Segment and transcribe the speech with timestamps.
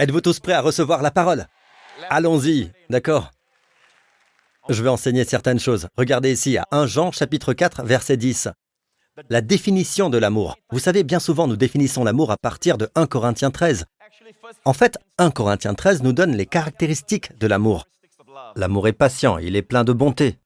[0.00, 1.44] Êtes-vous tous prêts à recevoir la parole?
[2.08, 3.32] Allons-y, d'accord
[4.70, 5.88] Je vais enseigner certaines choses.
[5.94, 8.48] Regardez ici à 1 Jean chapitre 4 verset 10.
[9.28, 10.56] La définition de l'amour.
[10.70, 13.84] Vous savez, bien souvent nous définissons l'amour à partir de 1 Corinthiens 13.
[14.64, 17.86] En fait, 1 Corinthiens 13 nous donne les caractéristiques de l'amour.
[18.56, 20.38] L'amour est patient, il est plein de bonté.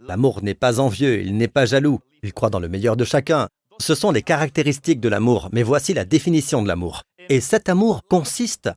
[0.00, 3.46] L'amour n'est pas envieux, il n'est pas jaloux, il croit dans le meilleur de chacun.
[3.78, 7.02] Ce sont les caractéristiques de l'amour, mais voici la définition de l'amour.
[7.28, 8.68] Et cet amour consiste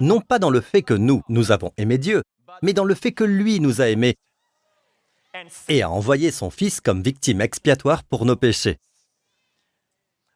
[0.00, 2.22] non pas dans le fait que nous, nous avons aimé Dieu,
[2.62, 4.16] mais dans le fait que lui nous a aimés
[5.68, 8.78] et a envoyé son Fils comme victime expiatoire pour nos péchés.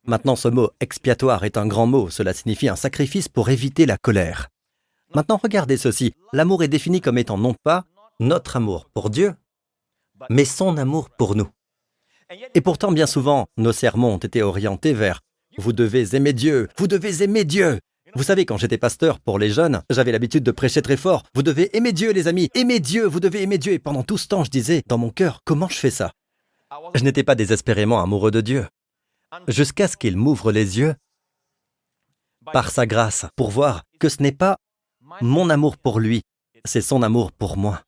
[0.04, 3.98] Maintenant, ce mot expiatoire est un grand mot, cela signifie un sacrifice pour éviter la
[3.98, 4.48] colère.
[5.14, 7.84] Maintenant, regardez ceci, l'amour est défini comme étant non pas
[8.18, 9.34] notre amour pour Dieu,
[10.28, 11.48] mais son amour pour nous.
[12.54, 15.16] Et pourtant, bien souvent, nos sermons ont été orientés vers⁇
[15.58, 17.74] Vous devez aimer Dieu, vous devez aimer Dieu⁇
[18.14, 21.42] Vous savez, quand j'étais pasteur pour les jeunes, j'avais l'habitude de prêcher très fort⁇ Vous
[21.42, 24.28] devez aimer Dieu, les amis, aimez Dieu, vous devez aimer Dieu⁇ Et pendant tout ce
[24.28, 26.12] temps, je disais, dans mon cœur, comment je fais ça?
[26.94, 28.66] Je n'étais pas désespérément amoureux de Dieu
[29.48, 30.94] jusqu'à ce qu'il m'ouvre les yeux
[32.52, 34.58] par sa grâce pour voir que ce n'est pas
[35.20, 36.22] mon amour pour lui,
[36.64, 37.82] c'est son amour pour moi.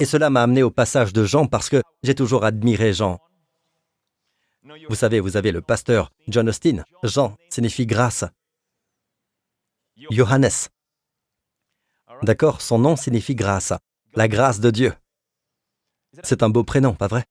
[0.00, 3.18] Et cela m'a amené au passage de Jean parce que j'ai toujours admiré Jean.
[4.88, 6.84] Vous savez, vous avez le pasteur John Austin.
[7.04, 8.24] Jean signifie grâce.
[10.10, 10.68] Johannes.
[12.22, 13.72] D'accord, son nom signifie grâce.
[14.14, 14.92] La grâce de Dieu.
[16.22, 17.24] C'est un beau prénom, pas vrai?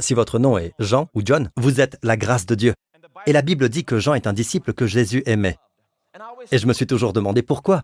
[0.00, 2.74] Si votre nom est Jean ou John, vous êtes la grâce de Dieu.
[3.26, 5.56] Et la Bible dit que Jean est un disciple que Jésus aimait.
[6.52, 7.82] Et je me suis toujours demandé pourquoi?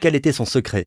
[0.00, 0.86] Quel était son secret?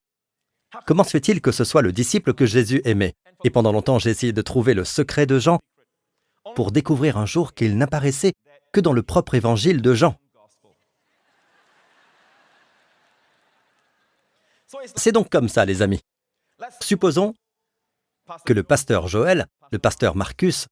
[0.85, 3.13] Comment se fait-il que ce soit le disciple que Jésus aimait?
[3.43, 5.59] Et pendant longtemps, j'ai essayé de trouver le secret de Jean
[6.55, 8.33] pour découvrir un jour qu'il n'apparaissait
[8.71, 10.15] que dans le propre évangile de Jean.
[14.95, 16.01] C'est donc comme ça, les amis.
[16.81, 17.33] Supposons
[18.45, 20.67] que le pasteur Joël, le pasteur Marcus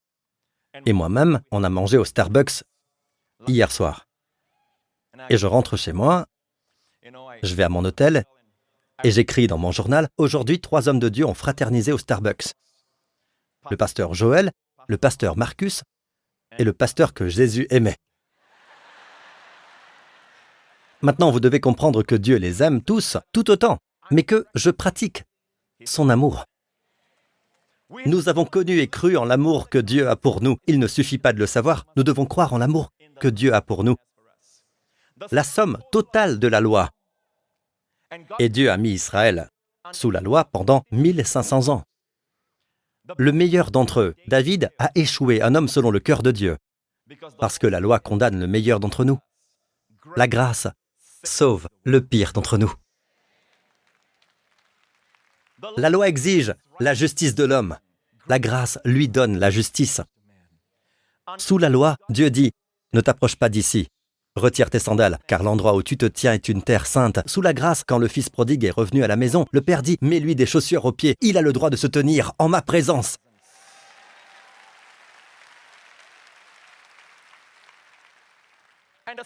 [0.86, 2.64] et moi-même, on a mangé au Starbucks
[3.48, 4.08] hier soir.
[5.30, 6.26] Et je rentre chez moi,
[7.44, 8.24] je vais à mon hôtel
[9.04, 12.54] et j'écris dans mon journal, aujourd'hui trois hommes de Dieu ont fraternisé au Starbucks.
[13.70, 14.52] Le pasteur Joël,
[14.88, 15.84] le pasteur Marcus
[16.58, 17.98] et le pasteur que Jésus aimait.
[21.02, 23.78] Maintenant, vous devez comprendre que Dieu les aime tous, tout autant,
[24.12, 25.24] mais que je pratique
[25.86, 26.46] son amour.
[28.06, 30.58] Nous avons connu et cru en l'amour que Dieu a pour nous.
[30.68, 33.62] Il ne suffit pas de le savoir, nous devons croire en l'amour que Dieu a
[33.62, 33.96] pour nous.
[35.32, 36.90] La somme totale de la loi.
[38.40, 39.50] Et Dieu a mis Israël
[39.92, 41.84] sous la loi pendant 1500 ans.
[43.18, 46.58] Le meilleur d'entre eux, David, a échoué, un homme selon le cœur de Dieu,
[47.38, 49.20] parce que la loi condamne le meilleur d'entre nous.
[50.16, 50.68] La grâce
[51.24, 52.74] sauve le pire d'entre nous.
[55.78, 57.78] La loi exige la justice de l'homme.
[58.28, 60.02] La grâce lui donne la justice.
[61.38, 62.52] Sous la loi, Dieu dit,
[62.94, 63.88] ne t'approche pas d'ici.
[64.36, 67.20] Retire tes sandales, car l'endroit où tu te tiens est une terre sainte.
[67.28, 69.98] Sous la grâce, quand le fils prodigue est revenu à la maison, le père dit,
[70.02, 71.16] mets-lui des chaussures aux pieds.
[71.22, 73.18] Il a le droit de se tenir en ma présence.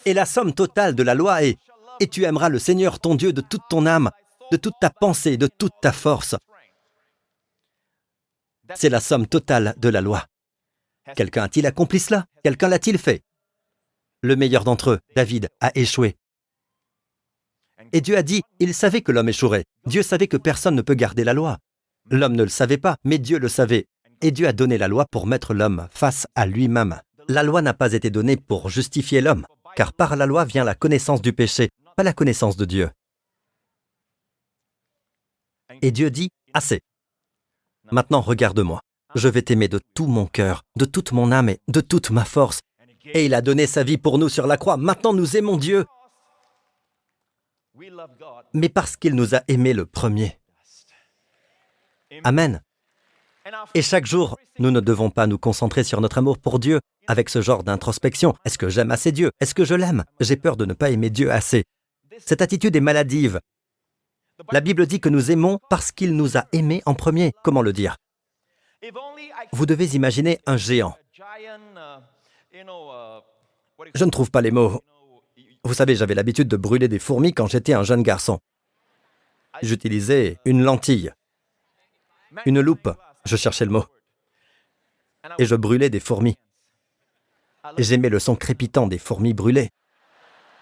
[0.05, 1.57] Et la somme totale de la loi est,
[1.99, 4.11] et tu aimeras le Seigneur ton Dieu de toute ton âme,
[4.51, 6.35] de toute ta pensée, de toute ta force.
[8.75, 10.25] C'est la somme totale de la loi.
[11.15, 12.25] Quelqu'un a-t-il accompli cela?
[12.43, 13.23] Quelqu'un l'a-t-il fait?
[14.21, 16.17] Le meilleur d'entre eux, David, a échoué.
[17.93, 19.65] Et Dieu a dit, il savait que l'homme échouerait.
[19.85, 21.59] Dieu savait que personne ne peut garder la loi.
[22.09, 23.85] L'homme ne le savait pas, mais Dieu le savait.
[24.21, 26.99] Et Dieu a donné la loi pour mettre l'homme face à lui-même.
[27.29, 30.75] La loi n'a pas été donnée pour justifier l'homme, car par la loi vient la
[30.75, 32.89] connaissance du péché, pas la connaissance de Dieu.
[35.81, 36.81] Et Dieu dit, assez.
[37.91, 38.81] Maintenant regarde-moi.
[39.15, 42.25] Je vais t'aimer de tout mon cœur, de toute mon âme et de toute ma
[42.25, 42.59] force.
[43.13, 44.77] Et il a donné sa vie pour nous sur la croix.
[44.77, 45.85] Maintenant nous aimons Dieu.
[48.53, 50.39] Mais parce qu'il nous a aimés le premier.
[52.23, 52.61] Amen.
[53.73, 57.29] Et chaque jour, nous ne devons pas nous concentrer sur notre amour pour Dieu avec
[57.29, 58.35] ce genre d'introspection.
[58.43, 59.31] Est-ce que j'aime assez Dieu?
[59.39, 60.03] Est-ce que je l'aime?
[60.19, 61.63] J'ai peur de ne pas aimer Dieu assez.
[62.17, 63.39] Cette attitude est maladive.
[64.51, 67.33] La Bible dit que nous aimons parce qu'il nous a aimés en premier.
[67.43, 67.97] Comment le dire?
[69.51, 70.95] Vous devez imaginer un géant.
[73.95, 74.83] Je ne trouve pas les mots.
[75.63, 78.39] Vous savez, j'avais l'habitude de brûler des fourmis quand j'étais un jeune garçon.
[79.61, 81.11] J'utilisais une lentille,
[82.45, 82.89] une loupe,
[83.25, 83.85] je cherchais le mot,
[85.39, 86.37] et je brûlais des fourmis.
[87.77, 89.71] J'aimais le son crépitant des fourmis brûlées.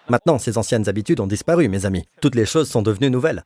[0.08, 2.08] Maintenant, ces anciennes habitudes ont disparu, mes amis.
[2.20, 3.44] Toutes les choses sont devenues nouvelles.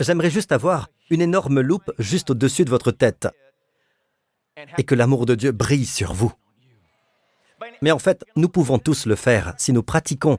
[0.00, 3.28] J'aimerais juste avoir une énorme loupe juste au-dessus de votre tête
[4.78, 6.32] et que l'amour de Dieu brille sur vous.
[7.82, 10.38] Mais en fait, nous pouvons tous le faire si nous pratiquons.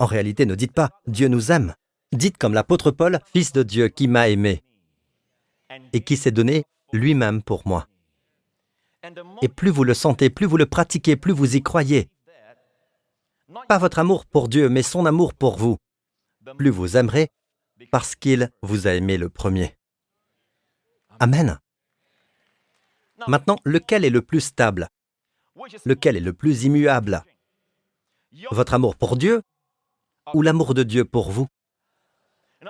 [0.00, 1.74] En réalité, ne dites pas⁇ Dieu nous aime⁇
[2.18, 4.62] Dites comme l'apôtre Paul, Fils de Dieu qui m'a aimé
[5.92, 7.88] et qui s'est donné lui-même pour moi.
[9.42, 12.08] Et plus vous le sentez, plus vous le pratiquez, plus vous y croyez.
[13.68, 15.76] Pas votre amour pour Dieu, mais son amour pour vous.
[16.56, 17.28] Plus vous aimerez
[17.90, 19.76] parce qu'il vous a aimé le premier.
[21.20, 21.58] Amen.
[23.26, 24.88] Maintenant, lequel est le plus stable?
[25.84, 27.22] Lequel est le plus immuable?
[28.50, 29.42] Votre amour pour Dieu
[30.32, 31.46] ou l'amour de Dieu pour vous?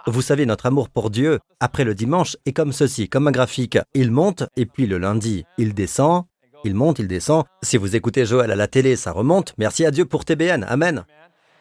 [0.06, 3.78] Vous savez, notre amour pour Dieu, après le dimanche, est comme ceci, comme un graphique.
[3.94, 6.24] Il monte, et puis le lundi, il descend,
[6.64, 7.44] il monte, il descend.
[7.62, 9.54] Si vous écoutez Joël à la télé, ça remonte.
[9.56, 10.64] Merci à Dieu pour TBN.
[10.64, 11.04] Amen.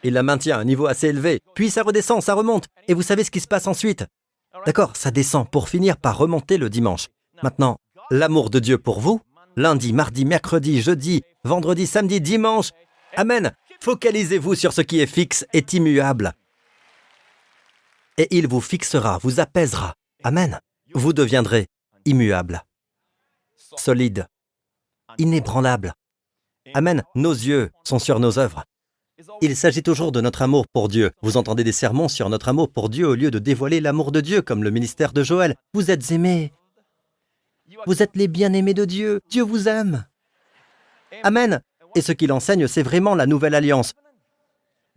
[0.03, 1.39] Il la maintient à un niveau assez élevé.
[1.55, 2.67] Puis ça redescend, ça remonte.
[2.87, 4.05] Et vous savez ce qui se passe ensuite?
[4.65, 7.07] D'accord, ça descend pour finir par remonter le dimanche.
[7.41, 7.77] Maintenant,
[8.11, 9.21] l'amour de Dieu pour vous,
[9.55, 12.71] lundi, mardi, mercredi, jeudi, vendredi, samedi, dimanche.
[13.15, 13.53] Amen.
[13.81, 16.33] Focalisez-vous sur ce qui est fixe et immuable.
[18.17, 19.95] Et il vous fixera, vous apaisera.
[20.23, 20.59] Amen.
[20.93, 21.67] Vous deviendrez
[22.05, 22.63] immuable,
[23.77, 24.27] solide,
[25.17, 25.93] inébranlable.
[26.73, 27.03] Amen.
[27.15, 28.63] Nos yeux sont sur nos œuvres.
[29.41, 31.11] Il s'agit toujours de notre amour pour Dieu.
[31.21, 34.21] Vous entendez des sermons sur notre amour pour Dieu au lieu de dévoiler l'amour de
[34.21, 35.55] Dieu comme le ministère de Joël.
[35.73, 36.51] Vous êtes aimés.
[37.85, 39.21] Vous êtes les bien-aimés de Dieu.
[39.29, 40.05] Dieu vous aime.
[41.23, 41.61] Amen.
[41.95, 43.93] Et ce qu'il enseigne, c'est vraiment la nouvelle alliance.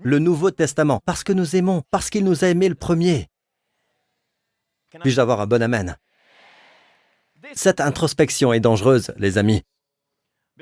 [0.03, 1.01] Le Nouveau Testament.
[1.05, 3.29] Parce que nous aimons, parce qu'il nous a aimés le premier.
[5.01, 5.97] Puis-je avoir un bon Amen?
[7.55, 9.63] Cette introspection est dangereuse, les amis,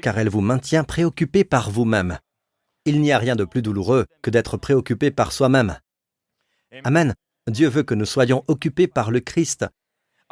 [0.02, 2.18] car elle vous maintient préoccupé par vous-même.
[2.86, 5.78] Il n'y a rien de plus douloureux que d'être préoccupé par soi-même.
[6.84, 7.14] Amen.
[7.46, 9.66] Dieu veut que nous soyons occupés par le Christ.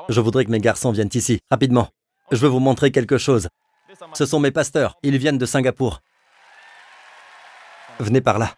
[0.09, 1.91] Je voudrais que mes garçons viennent ici, rapidement.
[2.31, 3.49] Je veux vous montrer quelque chose.
[4.15, 6.01] Ce sont mes pasteurs, ils viennent de Singapour.
[7.99, 8.55] Venez par là.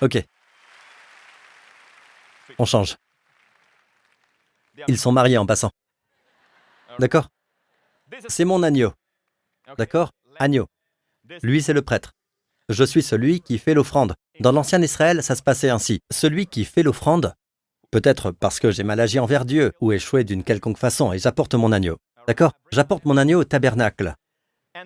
[0.00, 0.24] Ok.
[2.58, 2.96] On change.
[4.88, 5.70] Ils sont mariés en passant.
[6.98, 7.28] D'accord?
[8.28, 8.92] C'est mon agneau.
[9.76, 10.10] D'accord?
[10.38, 10.68] Agneau.
[11.42, 12.12] Lui, c'est le prêtre.
[12.68, 14.14] Je suis celui qui fait l'offrande.
[14.40, 16.00] Dans l'ancien Israël, ça se passait ainsi.
[16.10, 17.34] Celui qui fait l'offrande,
[17.90, 21.54] peut-être parce que j'ai mal agi envers Dieu ou échoué d'une quelconque façon et j'apporte
[21.54, 21.98] mon agneau.
[22.26, 22.52] D'accord?
[22.72, 24.14] J'apporte mon agneau au tabernacle.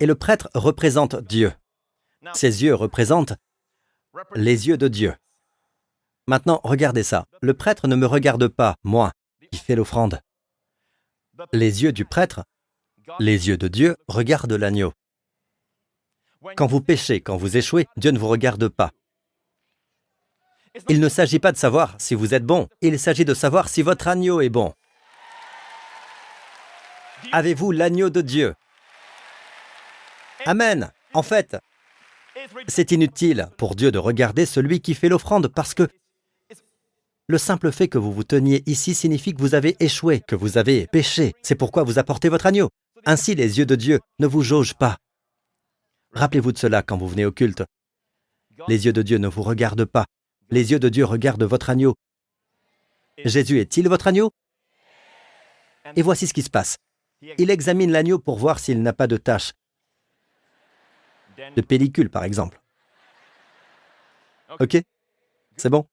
[0.01, 1.53] Et le prêtre représente Dieu.
[2.35, 3.35] Ses yeux représentent
[4.35, 5.15] les yeux de Dieu.
[6.27, 7.27] Maintenant, regardez ça.
[7.41, 9.13] Le prêtre ne me regarde pas, moi,
[9.51, 10.21] qui fais l'offrande.
[11.53, 12.45] Les yeux du prêtre,
[13.21, 14.93] les yeux de Dieu regardent l'agneau.
[16.57, 18.91] Quand vous péchez, quand vous échouez, Dieu ne vous regarde pas.
[20.89, 23.83] Il ne s'agit pas de savoir si vous êtes bon, il s'agit de savoir si
[23.83, 24.73] votre agneau est bon.
[27.33, 28.55] Avez-vous l'agneau de Dieu?
[30.47, 30.93] Amen.
[31.15, 31.57] En fait,
[32.69, 35.89] c'est inutile pour Dieu de regarder celui qui fait l'offrande parce que
[37.27, 40.57] le simple fait que vous vous teniez ici signifie que vous avez échoué, que vous
[40.57, 41.35] avez péché.
[41.43, 42.71] C'est pourquoi vous apportez votre agneau.
[43.05, 44.97] Ainsi, les yeux de Dieu ne vous jaugent pas.
[46.13, 47.63] Rappelez-vous de cela quand vous venez au culte.
[48.67, 50.07] Les yeux de Dieu ne vous regardent pas.
[50.51, 51.95] Les yeux de Dieu regardent votre agneau.
[53.25, 54.33] Jésus est-il votre agneau?
[55.97, 56.77] Et voici ce qui se passe.
[57.21, 59.53] Il examine l'agneau pour voir s'il n'a pas de tache.
[61.57, 62.61] De pellicule, par exemple.
[64.61, 64.79] Ok?
[65.57, 65.87] C'est bon?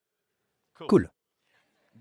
[0.87, 1.09] Cool.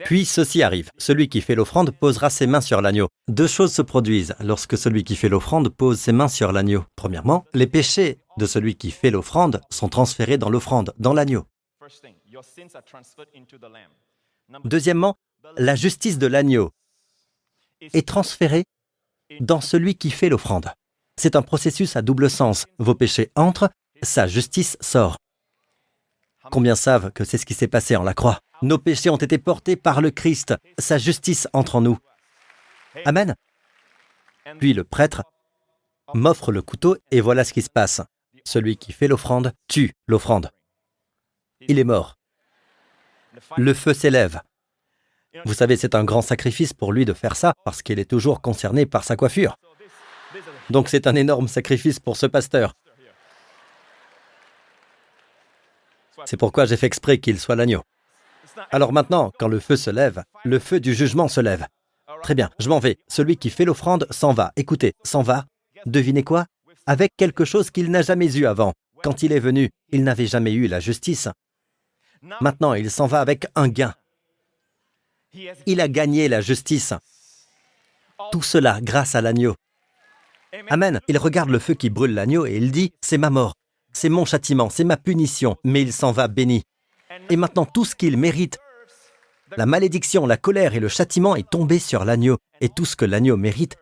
[0.00, 0.90] Puis ceci arrive.
[0.98, 3.08] Celui qui fait l'offrande posera ses mains sur l'agneau.
[3.28, 6.84] Deux choses se produisent lorsque celui qui fait l'offrande pose ses mains sur l'agneau.
[6.96, 11.46] Premièrement, les péchés de celui qui fait l'offrande sont transférés dans l'offrande, dans l'agneau.
[14.64, 15.16] Deuxièmement,
[15.56, 16.70] la justice de l'agneau
[17.80, 18.64] est transférée
[19.40, 20.70] dans celui qui fait l'offrande.
[21.16, 22.66] C'est un processus à double sens.
[22.78, 23.70] Vos péchés entrent,
[24.02, 25.16] sa justice sort.
[26.50, 28.40] Combien savent que c'est ce qui s'est passé en la croix?
[28.62, 30.54] Nos péchés ont été portés par le Christ.
[30.78, 31.98] Sa justice entre en nous.
[33.04, 33.34] Amen.
[34.58, 35.22] Puis le prêtre
[36.14, 38.00] m'offre le couteau et voilà ce qui se passe.
[38.44, 40.50] Celui qui fait l'offrande tue l'offrande.
[41.68, 42.18] Il est mort.
[43.56, 44.40] Le feu s'élève.
[45.44, 48.40] Vous savez, c'est un grand sacrifice pour lui de faire ça parce qu'il est toujours
[48.40, 49.56] concerné par sa coiffure.
[50.70, 52.74] Donc c'est un énorme sacrifice pour ce pasteur.
[56.26, 57.82] C'est pourquoi j'ai fait exprès qu'il soit l'agneau.
[58.70, 61.66] Alors maintenant, quand le feu se lève, le feu du jugement se lève.
[62.22, 62.98] Très bien, je m'en vais.
[63.08, 64.52] Celui qui fait l'offrande s'en va.
[64.56, 65.46] Écoutez, s'en va.
[65.86, 66.46] Devinez quoi?
[66.86, 68.72] Avec quelque chose qu'il n'a jamais eu avant.
[69.02, 71.28] Quand il est venu, il n'avait jamais eu la justice.
[72.40, 73.94] Maintenant, il s'en va avec un gain.
[75.66, 76.94] Il a gagné la justice.
[78.32, 79.54] Tout cela grâce à l'agneau.
[80.70, 81.00] Amen.
[81.08, 83.54] Il regarde le feu qui brûle l'agneau et il dit, c'est ma mort,
[83.92, 86.62] c'est mon châtiment, c'est ma punition, mais il s'en va béni.
[87.30, 88.58] Et maintenant tout ce qu'il mérite,
[89.56, 93.04] la malédiction, la colère et le châtiment est tombé sur l'agneau, et tout ce que
[93.04, 93.76] l'agneau mérite,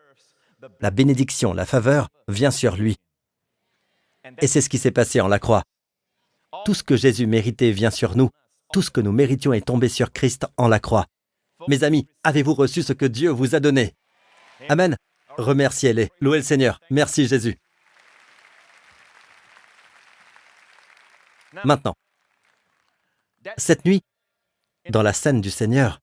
[0.79, 2.97] la bénédiction, la faveur, vient sur lui.
[4.39, 5.63] Et c'est ce qui s'est passé en la croix.
[6.65, 8.29] Tout ce que Jésus méritait vient sur nous.
[8.71, 11.07] Tout ce que nous méritions est tombé sur Christ en la croix.
[11.67, 13.93] Mes amis, avez-vous reçu ce que Dieu vous a donné?
[14.69, 14.97] Amen.
[15.37, 16.09] Remerciez-les.
[16.21, 16.79] Louez le Seigneur.
[16.89, 17.57] Merci Jésus.
[21.63, 21.95] Maintenant,
[23.57, 24.01] cette nuit,
[24.89, 25.99] dans la scène du Seigneur,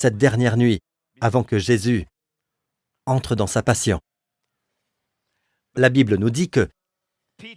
[0.00, 0.80] cette dernière nuit,
[1.20, 2.06] avant que Jésus
[3.06, 4.00] entre dans sa passion,
[5.74, 6.68] la Bible nous dit que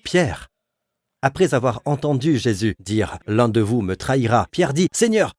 [0.03, 0.47] Pierre,
[1.21, 5.33] après avoir entendu Jésus dire⁇ L'un de vous me trahira⁇ Pierre dit⁇ Seigneur,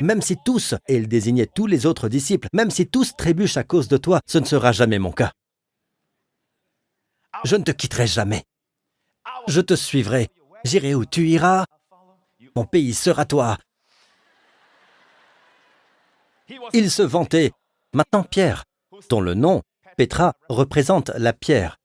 [0.00, 3.64] même si tous, et il désignait tous les autres disciples, même si tous trébuchent à
[3.64, 5.32] cause de toi, ce ne sera jamais mon cas.
[7.44, 8.44] Je ne te quitterai jamais.
[9.48, 10.28] Je te suivrai.
[10.64, 11.64] J'irai où tu iras.
[12.56, 13.58] Mon pays sera toi.
[16.72, 17.52] Il se vantait.
[17.92, 18.64] Maintenant Pierre,
[19.08, 19.62] dont le nom,
[19.96, 21.78] Petra, représente la pierre.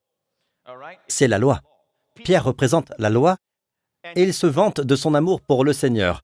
[1.07, 1.61] C'est la loi.
[2.23, 3.37] Pierre représente la loi
[4.15, 6.21] et il se vante de son amour pour le Seigneur.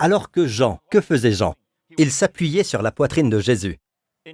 [0.00, 1.54] Alors que Jean, que faisait Jean?
[1.96, 3.78] Il s'appuyait sur la poitrine de Jésus.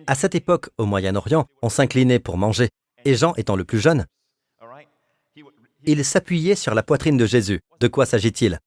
[0.07, 2.71] À cette époque, au Moyen-Orient, on s'inclinait pour manger,
[3.05, 4.07] et Jean étant le plus jeune,
[5.87, 7.61] il s'appuyait sur la poitrine de Jésus.
[7.81, 8.59] De quoi s'agit-il?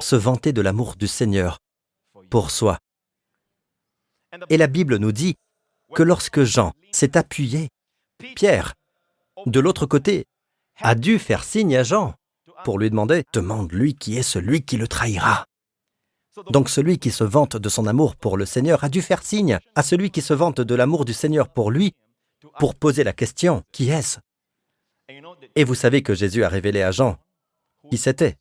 [0.00, 1.58] Se vanter de l'amour du Seigneur
[2.30, 2.78] pour soi.
[4.48, 5.36] Et la Bible nous dit
[5.94, 7.68] que lorsque Jean s'est appuyé,
[8.36, 8.74] Pierre,
[9.46, 10.26] de l'autre côté,
[10.76, 12.14] a dû faire signe à Jean
[12.64, 15.46] pour lui demander, demande lui qui est celui qui le trahira.
[16.50, 19.58] Donc celui qui se vante de son amour pour le Seigneur a dû faire signe
[19.74, 21.94] à celui qui se vante de l'amour du Seigneur pour lui
[22.58, 24.20] pour poser la question, qui est-ce?
[25.56, 27.16] Et vous savez que Jésus a révélé à Jean
[27.90, 28.36] qui c'était.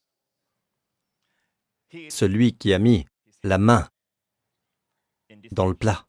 [2.10, 3.06] Celui qui a mis
[3.44, 3.88] la main
[5.52, 6.06] dans le plat.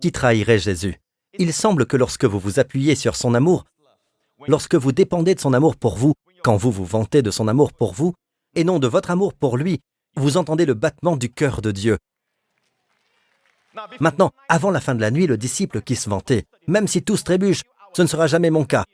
[0.00, 1.00] Qui trahirait Jésus?
[1.38, 3.64] Il semble que lorsque vous vous appuyez sur son amour,
[4.46, 7.72] lorsque vous dépendez de son amour pour vous, quand vous vous vantez de son amour
[7.72, 8.14] pour vous,
[8.54, 9.80] et non de votre amour pour lui,
[10.16, 11.98] vous entendez le battement du cœur de Dieu.
[14.00, 17.22] Maintenant, avant la fin de la nuit, le disciple qui se vantait, même si tous
[17.22, 18.84] trébuchent, ce ne sera jamais mon cas.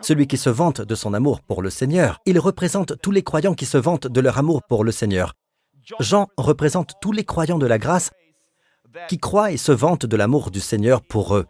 [0.00, 3.54] Celui qui se vante de son amour pour le Seigneur, il représente tous les croyants
[3.54, 5.34] qui se vantent de leur amour pour le Seigneur.
[6.00, 8.10] Jean représente tous les croyants de la grâce
[9.08, 11.46] qui croient et se vantent de l'amour du Seigneur pour eux.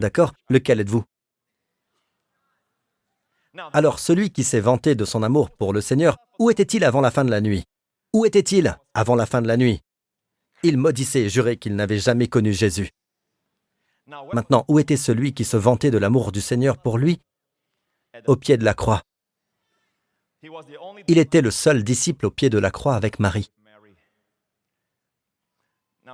[0.00, 0.32] D'accord?
[0.48, 1.04] Lequel êtes-vous?
[3.72, 7.12] Alors celui qui s'est vanté de son amour pour le Seigneur, où était-il avant la
[7.12, 7.64] fin de la nuit?
[8.12, 9.80] Où était-il avant la fin de la nuit?
[10.64, 12.90] Il maudissait et jurait qu'il n'avait jamais connu Jésus.
[14.06, 17.20] Maintenant, où était celui qui se vantait de l'amour du Seigneur pour lui?
[18.26, 19.02] Au pied de la croix.
[21.08, 23.50] Il était le seul disciple au pied de la croix avec Marie.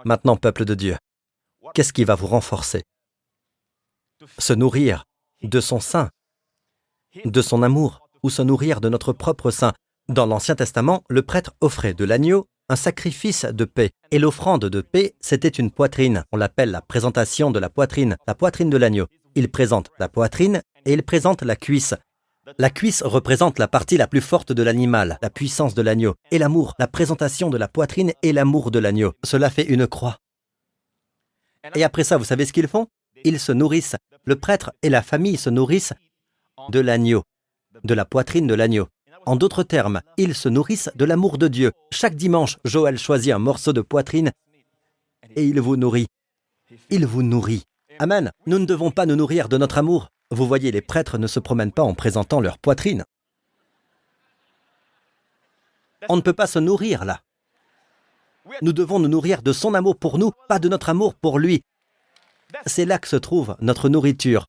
[0.04, 0.96] Maintenant, peuple de Dieu,
[1.74, 2.84] qu'est-ce qui va vous renforcer?
[4.38, 5.04] Se nourrir
[5.42, 6.10] de son sein
[7.24, 9.72] de son amour ou se nourrir de notre propre sein?
[10.08, 13.90] Dans l'Ancien Testament, le prêtre offrait de l'agneau un sacrifice de paix.
[14.12, 16.24] Et l'offrande de paix, c'était une poitrine.
[16.30, 19.08] On l'appelle la présentation de la poitrine, la poitrine de l'agneau.
[19.34, 21.94] Il présente la poitrine et il présente la cuisse.
[22.58, 26.38] La cuisse représente la partie la plus forte de l'animal, la puissance de l'agneau, et
[26.38, 29.14] l'amour, la présentation de la poitrine et l'amour de l'agneau.
[29.24, 30.18] Cela fait une croix.
[31.74, 32.86] Et après ça, vous savez ce qu'ils font?
[33.24, 33.96] Ils se nourrissent.
[34.24, 35.92] Le prêtre et la famille se nourrissent
[36.70, 37.24] de l'agneau,
[37.82, 38.86] de la poitrine de l'agneau.
[39.30, 41.70] En d'autres termes, ils se nourrissent de l'amour de Dieu.
[41.92, 44.32] Chaque dimanche, Joël choisit un morceau de poitrine
[45.36, 46.08] et il vous nourrit.
[46.90, 47.62] Il vous nourrit.
[48.00, 48.32] Amen.
[48.46, 50.08] Nous ne devons pas nous nourrir de notre amour.
[50.32, 53.04] Vous voyez, les prêtres ne se promènent pas en présentant leur poitrine.
[56.08, 57.20] On ne peut pas se nourrir là.
[58.62, 61.62] Nous devons nous nourrir de son amour pour nous, pas de notre amour pour lui.
[62.66, 64.46] C'est là que se trouve notre nourriture.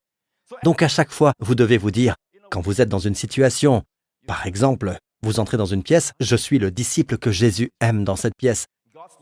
[0.64, 2.16] Donc à chaque fois, vous devez vous dire,
[2.50, 3.84] quand vous êtes dans une situation,
[4.28, 8.16] par exemple, vous entrez dans une pièce, je suis le disciple que Jésus aime dans
[8.16, 8.66] cette pièce.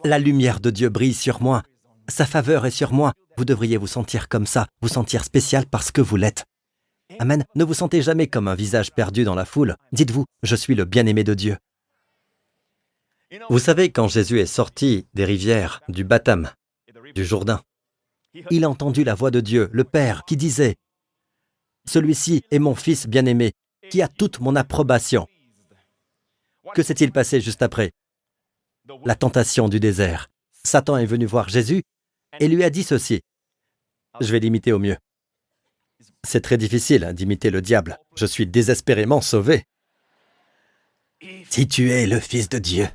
[0.03, 1.63] La lumière de Dieu brille sur moi.
[2.07, 3.13] Sa faveur est sur moi.
[3.37, 6.45] Vous devriez vous sentir comme ça, vous sentir spécial parce que vous l'êtes.
[7.19, 7.43] Amen.
[7.55, 9.75] Ne vous sentez jamais comme un visage perdu dans la foule.
[9.91, 11.57] Dites-vous, je suis le bien-aimé de Dieu.
[13.49, 16.49] Vous savez, quand Jésus est sorti des rivières, du baptême,
[17.13, 17.61] du Jourdain,
[18.51, 20.75] il a entendu la voix de Dieu, le Père, qui disait,
[21.87, 23.53] Celui-ci est mon Fils bien-aimé,
[23.89, 25.27] qui a toute mon approbation.
[26.73, 27.91] Que s'est-il passé juste après?
[29.05, 30.29] La tentation du désert.
[30.63, 31.83] Satan est venu voir Jésus
[32.39, 33.21] et lui a dit ceci.
[34.19, 34.97] Je vais l'imiter au mieux.
[36.23, 37.97] C'est très difficile d'imiter le diable.
[38.15, 39.63] Je suis désespérément sauvé.
[41.49, 42.87] Si tu es le Fils de Dieu,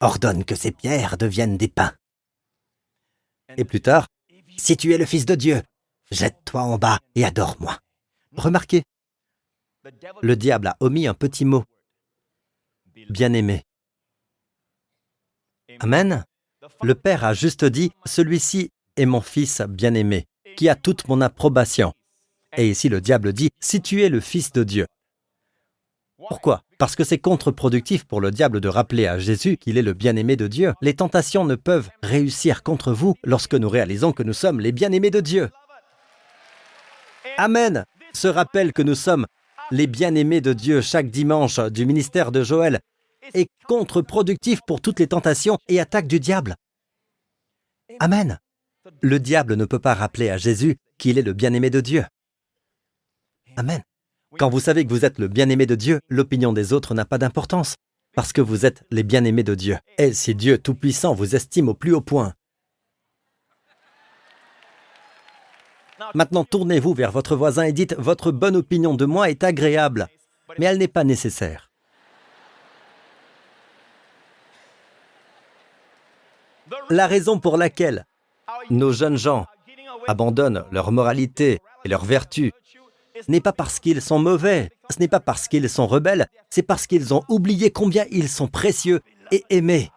[0.00, 1.94] ordonne que ces pierres deviennent des pains.
[3.56, 4.06] Et plus tard,
[4.56, 5.62] si tu es le Fils de Dieu,
[6.10, 7.78] jette-toi en bas et adore-moi.
[8.36, 8.82] Remarquez,
[10.22, 11.64] le diable a omis un petit mot.
[13.10, 13.62] Bien-aimé.
[15.80, 16.24] Amen.
[16.82, 21.92] Le Père a juste dit, celui-ci est mon Fils bien-aimé, qui a toute mon approbation.
[22.56, 24.86] Et ici le diable dit, si tu es le Fils de Dieu.
[26.28, 26.62] Pourquoi?
[26.78, 30.36] Parce que c'est contre-productif pour le diable de rappeler à Jésus qu'il est le bien-aimé
[30.36, 30.72] de Dieu.
[30.80, 35.10] Les tentations ne peuvent réussir contre vous lorsque nous réalisons que nous sommes les bien-aimés
[35.10, 35.50] de Dieu.
[37.38, 37.84] Amen.
[38.12, 39.26] Ce rappel que nous sommes
[39.72, 42.80] les bien-aimés de Dieu chaque dimanche du ministère de Joël
[43.34, 46.56] est contre-productif pour toutes les tentations et attaques du diable.
[47.98, 48.38] Amen.
[49.00, 52.04] Le diable ne peut pas rappeler à Jésus qu'il est le bien-aimé de Dieu.
[53.56, 53.82] Amen.
[54.38, 57.18] Quand vous savez que vous êtes le bien-aimé de Dieu, l'opinion des autres n'a pas
[57.18, 57.76] d'importance,
[58.14, 59.78] parce que vous êtes les bien-aimés de Dieu.
[59.98, 62.34] Et si Dieu Tout-Puissant vous estime au plus haut point,
[66.14, 70.08] Maintenant, tournez-vous vers votre voisin et dites, votre bonne opinion de moi est agréable,
[70.58, 71.70] mais elle n'est pas nécessaire.
[76.90, 78.06] La raison pour laquelle
[78.70, 79.46] nos jeunes gens
[80.06, 82.52] abandonnent leur moralité et leur vertu
[83.28, 86.86] n'est pas parce qu'ils sont mauvais, ce n'est pas parce qu'ils sont rebelles, c'est parce
[86.86, 89.00] qu'ils ont oublié combien ils sont précieux
[89.30, 89.90] et aimés.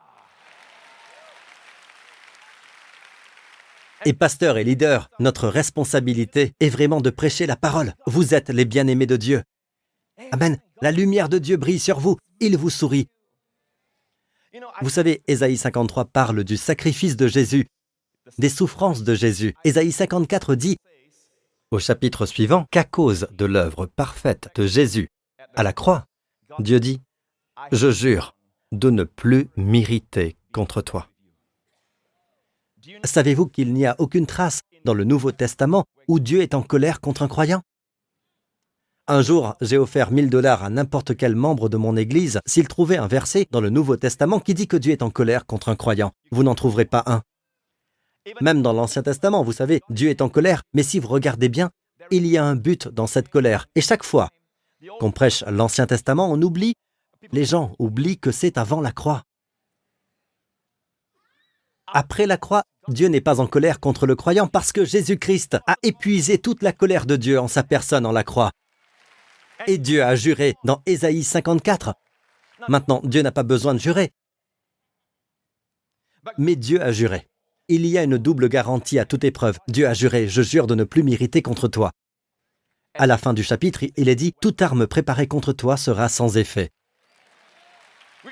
[4.06, 7.96] Et pasteur et leader, notre responsabilité est vraiment de prêcher la parole.
[8.06, 9.42] Vous êtes les bien-aimés de Dieu.
[10.32, 10.60] Amen.
[10.82, 12.18] La lumière de Dieu brille sur vous.
[12.40, 13.08] Il vous sourit.
[14.82, 17.68] Vous savez, Ésaïe 53 parle du sacrifice de Jésus,
[18.38, 19.56] des souffrances de Jésus.
[19.64, 20.78] Ésaïe 54 dit
[21.72, 25.10] au chapitre suivant qu'à cause de l'œuvre parfaite de Jésus
[25.56, 26.06] à la croix,
[26.60, 27.02] Dieu dit,
[27.72, 28.36] Je jure
[28.72, 31.10] de ne plus m'irriter contre toi.
[33.04, 37.02] Savez-vous qu'il n'y a aucune trace dans le Nouveau Testament où Dieu est en colère
[37.02, 37.62] contre un croyant?
[39.08, 42.98] Un jour, j'ai offert 1000 dollars à n'importe quel membre de mon Église s'il trouvait
[42.98, 45.76] un verset dans le Nouveau Testament qui dit que Dieu est en colère contre un
[45.76, 46.12] croyant.
[46.32, 47.22] Vous n'en trouverez pas un.
[48.42, 51.70] Même dans l'Ancien Testament, vous savez, Dieu est en colère, mais si vous regardez bien,
[52.10, 53.68] il y a un but dans cette colère.
[53.76, 54.30] Et chaque fois
[55.00, 56.74] qu'on prêche l'Ancien Testament, on oublie,
[57.32, 59.24] les gens oublient que c'est avant la croix.
[61.88, 65.76] Après la croix, Dieu n'est pas en colère contre le croyant parce que Jésus-Christ a
[65.82, 68.52] épuisé toute la colère de Dieu en sa personne en la croix.
[69.68, 71.96] Et Dieu a juré dans Ésaïe 54.
[72.68, 74.12] Maintenant, Dieu n'a pas besoin de jurer.
[76.38, 77.28] Mais Dieu a juré.
[77.68, 79.58] Il y a une double garantie à toute épreuve.
[79.68, 81.92] Dieu a juré, je jure de ne plus m'irriter contre toi.
[82.94, 86.38] À la fin du chapitre, il est dit, toute arme préparée contre toi sera sans
[86.38, 86.70] effet.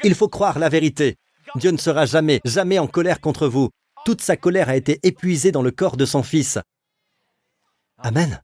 [0.04, 1.18] Il faut croire la vérité.
[1.56, 3.70] Dieu ne sera jamais, jamais en colère contre vous.
[4.06, 6.60] Toute sa colère a été épuisée dans le corps de son Fils.
[7.98, 8.42] Amen.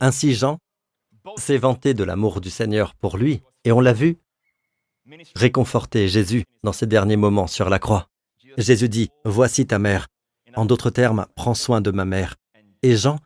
[0.00, 0.58] Ainsi Jean
[1.36, 4.18] s'est vanté de l'amour du Seigneur pour lui, et on l'a vu
[5.34, 8.08] réconforter Jésus dans ses derniers moments sur la croix.
[8.56, 10.08] Jésus dit, Voici ta mère.
[10.56, 12.36] En d'autres termes, prends soin de ma mère.
[12.82, 13.18] Et Jean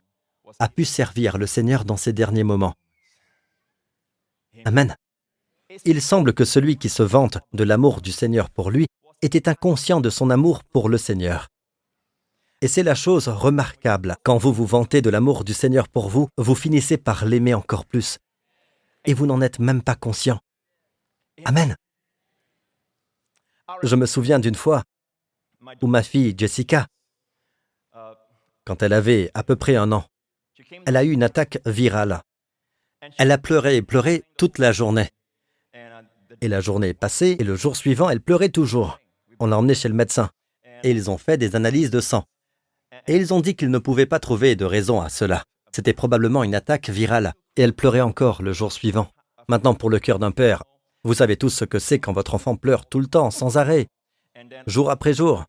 [0.59, 2.75] a pu servir le Seigneur dans ses derniers moments.
[4.65, 4.95] Amen.
[5.85, 8.87] Il semble que celui qui se vante de l'amour du Seigneur pour lui
[9.21, 11.47] était inconscient de son amour pour le Seigneur.
[12.61, 14.15] Et c'est la chose remarquable.
[14.23, 17.85] Quand vous vous vantez de l'amour du Seigneur pour vous, vous finissez par l'aimer encore
[17.85, 18.19] plus.
[19.05, 20.39] Et vous n'en êtes même pas conscient.
[21.45, 21.75] Amen.
[23.81, 24.83] Je me souviens d'une fois
[25.81, 26.87] où ma fille Jessica,
[28.65, 30.05] quand elle avait à peu près un an,
[30.85, 32.21] elle a eu une attaque virale.
[33.17, 35.09] Elle a pleuré et pleuré toute la journée.
[36.43, 38.99] Et la journée est passée et le jour suivant, elle pleurait toujours.
[39.39, 40.29] On l'a emmenée chez le médecin
[40.83, 42.25] et ils ont fait des analyses de sang.
[43.07, 45.45] Et ils ont dit qu'ils ne pouvaient pas trouver de raison à cela.
[45.71, 49.07] C'était probablement une attaque virale et elle pleurait encore le jour suivant.
[49.47, 50.63] Maintenant, pour le cœur d'un père,
[51.05, 53.87] vous savez tous ce que c'est quand votre enfant pleure tout le temps, sans arrêt,
[54.67, 55.45] jour après jour.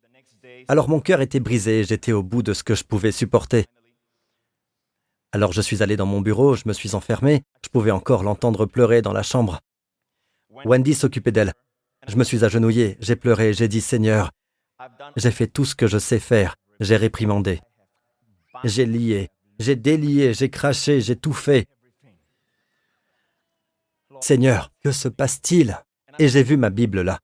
[0.69, 3.65] Alors mon cœur était brisé, j'étais au bout de ce que je pouvais supporter.
[5.33, 8.65] Alors je suis allé dans mon bureau, je me suis enfermé, je pouvais encore l'entendre
[8.65, 9.59] pleurer dans la chambre.
[10.65, 11.53] Wendy s'occupait d'elle.
[12.07, 14.31] Je me suis agenouillé, j'ai pleuré, j'ai dit Seigneur,
[15.15, 16.55] J'ai fait tout ce que je sais faire.
[16.79, 17.61] J'ai réprimandé.
[18.63, 19.29] J'ai lié.
[19.59, 20.33] J'ai délié.
[20.33, 20.99] J'ai craché.
[21.01, 21.67] J'ai tout fait.
[24.21, 25.77] Seigneur, que se passe-t-il?
[26.19, 27.19] Et j'ai vu ma Bible là.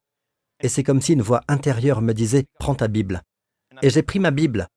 [0.62, 3.21] Et c'est comme si une voix intérieure me disait, prends ta Bible.
[3.82, 4.67] Et j'ai pris ma Bible.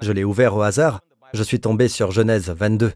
[0.00, 1.00] Je l'ai ouvert au hasard.
[1.32, 2.92] Je suis tombé sur Genèse 22.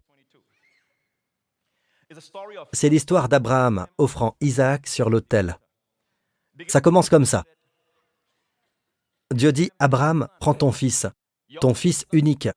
[2.73, 5.59] C'est l'histoire d'Abraham offrant Isaac sur l'autel.
[6.69, 7.45] Ça commence comme ça.
[9.35, 11.07] Dieu dit, Abraham, prends ton fils,
[11.61, 12.49] ton fils unique,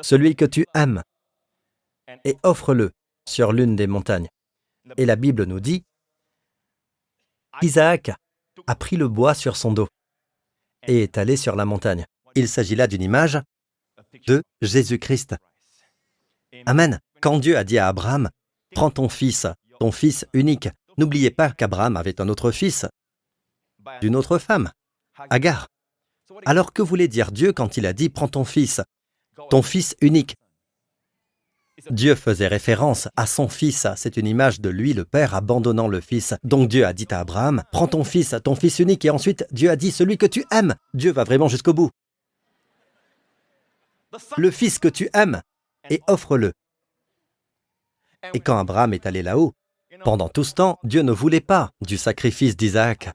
[0.00, 1.02] celui que tu aimes,
[2.24, 2.92] et offre-le
[3.28, 4.28] sur l'une des montagnes.
[4.96, 5.84] Et la Bible nous dit,
[7.62, 8.10] Isaac
[8.66, 9.88] a pris le bois sur son dos
[10.86, 12.06] et est allé sur la montagne.
[12.34, 13.38] Il s'agit là d'une image
[14.26, 15.36] de Jésus-Christ.
[16.64, 17.00] Amen.
[17.20, 18.30] Quand Dieu a dit à Abraham,
[18.76, 19.46] Prends ton fils,
[19.80, 20.68] ton fils unique.
[20.98, 22.84] N'oubliez pas qu'Abraham avait un autre fils,
[24.02, 24.70] d'une autre femme,
[25.30, 25.68] Agar.
[26.44, 28.82] Alors que voulait dire Dieu quand il a dit Prends ton fils,
[29.48, 30.36] ton fils unique?
[31.88, 36.02] Dieu faisait référence à son fils, c'est une image de lui, le Père, abandonnant le
[36.02, 36.34] Fils.
[36.44, 39.70] Donc Dieu a dit à Abraham, prends ton fils, ton fils unique, et ensuite Dieu
[39.70, 40.74] a dit, celui que tu aimes.
[40.92, 41.90] Dieu va vraiment jusqu'au bout.
[44.36, 45.40] Le fils que tu aimes,
[45.88, 46.52] et offre-le.
[48.34, 49.54] Et quand Abraham est allé là-haut,
[50.04, 53.10] pendant tout ce temps, Dieu ne voulait pas du sacrifice d'Isaac.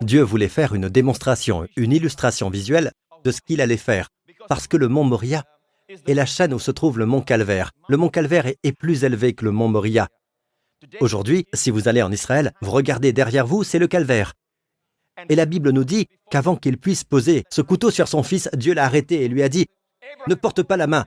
[0.00, 2.92] Dieu voulait faire une démonstration, une illustration visuelle
[3.24, 4.08] de ce qu'il allait faire,
[4.48, 5.44] parce que le mont Moria
[6.06, 7.72] est la chaîne où se trouve le mont Calvaire.
[7.88, 10.08] Le mont Calvaire est plus élevé que le mont Moria.
[11.00, 14.32] Aujourd'hui, si vous allez en Israël, vous regardez derrière vous, c'est le Calvaire.
[15.28, 18.74] Et la Bible nous dit qu'avant qu'il puisse poser ce couteau sur son fils, Dieu
[18.74, 19.66] l'a arrêté et lui a dit,
[20.26, 21.04] ne porte pas la main,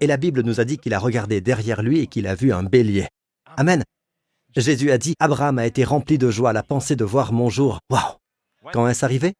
[0.00, 2.52] et la Bible nous a dit qu'il a regardé derrière lui et qu'il a vu
[2.52, 3.08] un bélier.
[3.56, 3.84] Amen.
[4.56, 7.50] Jésus a dit, Abraham a été rempli de joie à la pensée de voir mon
[7.50, 7.80] jour.
[7.90, 8.16] Waouh
[8.72, 9.34] Quand est-ce arrivé?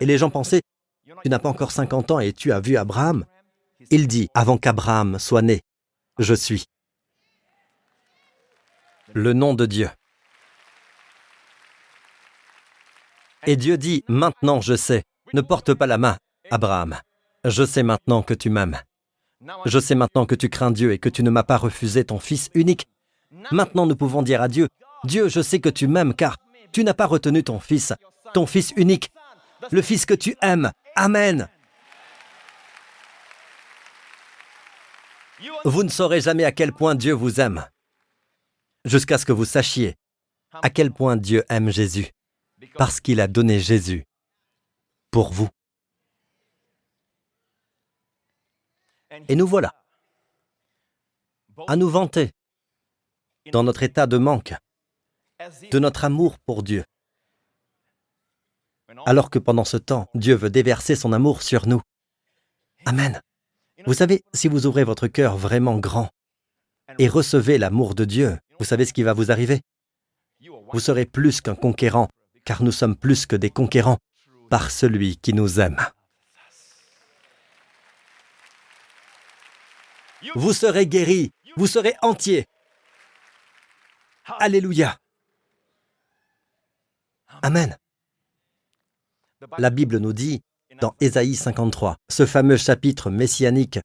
[0.00, 0.62] Et les gens pensaient,
[1.22, 3.24] tu n'as pas encore 50 ans et tu as vu Abraham?
[3.90, 5.60] Il dit, avant qu'Abraham soit né,
[6.18, 6.64] je suis.
[9.14, 9.90] Le nom de Dieu.
[13.46, 16.16] Et Dieu dit, maintenant je sais, ne porte pas la main,
[16.50, 16.98] Abraham.
[17.44, 18.78] Je sais maintenant que tu m'aimes.
[19.66, 22.18] Je sais maintenant que tu crains Dieu et que tu ne m'as pas refusé ton
[22.18, 22.88] Fils unique.
[23.50, 24.68] Maintenant nous pouvons dire à Dieu,
[25.04, 26.36] Dieu, je sais que tu m'aimes car
[26.70, 27.92] tu n'as pas retenu ton Fils,
[28.34, 29.10] ton Fils unique,
[29.70, 30.70] le Fils que tu aimes.
[30.94, 31.48] Amen.
[35.64, 37.66] Vous ne saurez jamais à quel point Dieu vous aime,
[38.84, 39.96] jusqu'à ce que vous sachiez
[40.60, 42.10] à quel point Dieu aime Jésus,
[42.76, 44.04] parce qu'il a donné Jésus
[45.10, 45.48] pour vous.
[49.28, 49.74] Et nous voilà
[51.68, 52.30] à nous vanter
[53.52, 54.54] dans notre état de manque
[55.70, 56.84] de notre amour pour Dieu.
[59.06, 61.80] Alors que pendant ce temps, Dieu veut déverser son amour sur nous.
[62.84, 63.20] Amen.
[63.86, 66.10] Vous savez, si vous ouvrez votre cœur vraiment grand
[66.98, 69.60] et recevez l'amour de Dieu, vous savez ce qui va vous arriver?
[70.72, 72.08] Vous serez plus qu'un conquérant,
[72.44, 73.98] car nous sommes plus que des conquérants
[74.50, 75.78] par celui qui nous aime.
[80.34, 82.46] Vous serez guéri, vous serez entier.
[84.38, 84.98] Alléluia.
[87.42, 87.76] Amen.
[89.58, 90.42] La Bible nous dit
[90.80, 93.78] dans Ésaïe 53, ce fameux chapitre messianique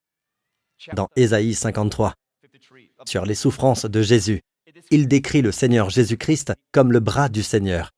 [0.94, 2.14] dans Ésaïe 53,
[3.06, 4.42] sur les souffrances de Jésus,
[4.92, 7.92] il décrit le Seigneur Jésus-Christ comme le bras du Seigneur.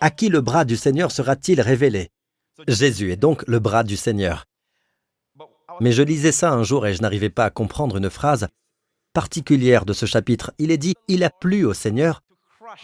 [0.00, 2.10] À qui le bras du Seigneur sera-t-il révélé?
[2.68, 4.44] Jésus est donc le bras du Seigneur.
[5.82, 8.46] Mais je lisais ça un jour et je n'arrivais pas à comprendre une phrase
[9.12, 10.52] particulière de ce chapitre.
[10.58, 12.22] Il est dit, il a plu au Seigneur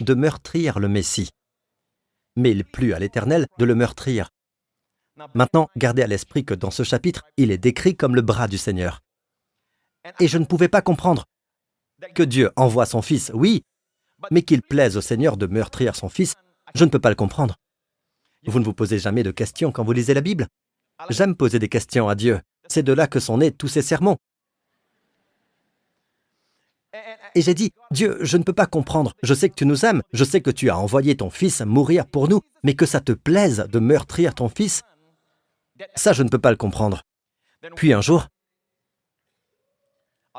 [0.01, 1.29] de meurtrir le Messie.
[2.35, 4.31] Mais il plut à l'Éternel de le meurtrir.
[5.33, 8.57] Maintenant, gardez à l'esprit que dans ce chapitre, il est décrit comme le bras du
[8.57, 8.99] Seigneur.
[10.19, 11.23] Et je ne pouvais pas comprendre
[12.13, 13.63] que Dieu envoie son Fils, oui,
[14.29, 16.35] mais qu'il plaise au Seigneur de meurtrir son Fils,
[16.75, 17.55] je ne peux pas le comprendre.
[18.45, 20.47] Vous ne vous posez jamais de questions quand vous lisez la Bible
[21.09, 22.41] J'aime poser des questions à Dieu.
[22.69, 24.17] C'est de là que sont nés tous ces sermons.
[27.35, 29.13] Et j'ai dit, Dieu, je ne peux pas comprendre.
[29.21, 32.05] Je sais que tu nous aimes, je sais que tu as envoyé ton fils mourir
[32.05, 34.81] pour nous, mais que ça te plaise de meurtrir ton fils,
[35.95, 37.03] ça, je ne peux pas le comprendre.
[37.75, 38.27] Puis un jour,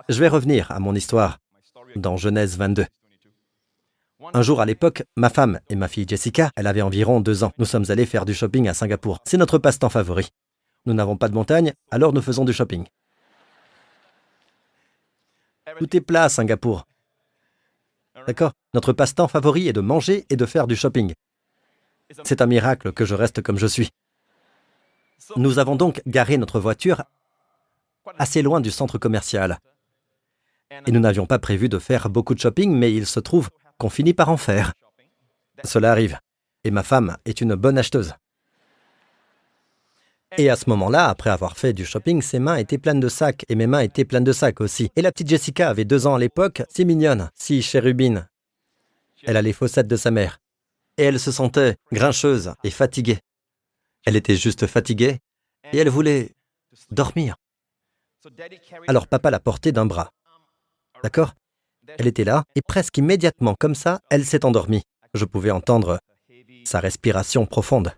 [0.08, 1.38] je vais revenir à mon histoire
[1.96, 2.86] dans Genèse 22.
[4.34, 7.52] Un jour à l'époque, ma femme et ma fille Jessica, elle avait environ deux ans,
[7.58, 9.18] nous sommes allés faire du shopping à Singapour.
[9.24, 10.28] C'est notre passe-temps favori.
[10.86, 12.86] Nous n'avons pas de montagne, alors nous faisons du shopping.
[15.78, 16.86] Tout est plat à Singapour.
[18.26, 18.52] D'accord?
[18.74, 21.14] Notre passe-temps favori est de manger et de faire du shopping.
[22.24, 23.90] C'est un miracle que je reste comme je suis.
[25.36, 27.04] Nous avons donc garé notre voiture
[28.18, 29.58] assez loin du centre commercial.
[30.86, 33.90] Et nous n'avions pas prévu de faire beaucoup de shopping, mais il se trouve qu'on
[33.90, 34.72] finit par en faire.
[35.64, 36.18] Cela arrive.
[36.64, 38.14] Et ma femme est une bonne acheteuse.
[40.38, 43.44] Et à ce moment-là, après avoir fait du shopping, ses mains étaient pleines de sacs
[43.48, 44.90] et mes mains étaient pleines de sacs aussi.
[44.94, 48.28] Et la petite Jessica avait deux ans à l'époque, si mignonne, si chérubine.
[49.24, 50.38] Elle a les fossettes de sa mère.
[50.96, 53.18] Et elle se sentait grincheuse et fatiguée.
[54.04, 55.18] Elle était juste fatiguée
[55.72, 56.34] et elle voulait
[56.90, 57.36] dormir.
[58.86, 60.10] Alors papa l'a portée d'un bras.
[61.02, 61.34] D'accord?
[61.98, 64.82] Elle était là et presque immédiatement, comme ça, elle s'est endormie.
[65.14, 65.98] Je pouvais entendre
[66.64, 67.92] sa respiration profonde.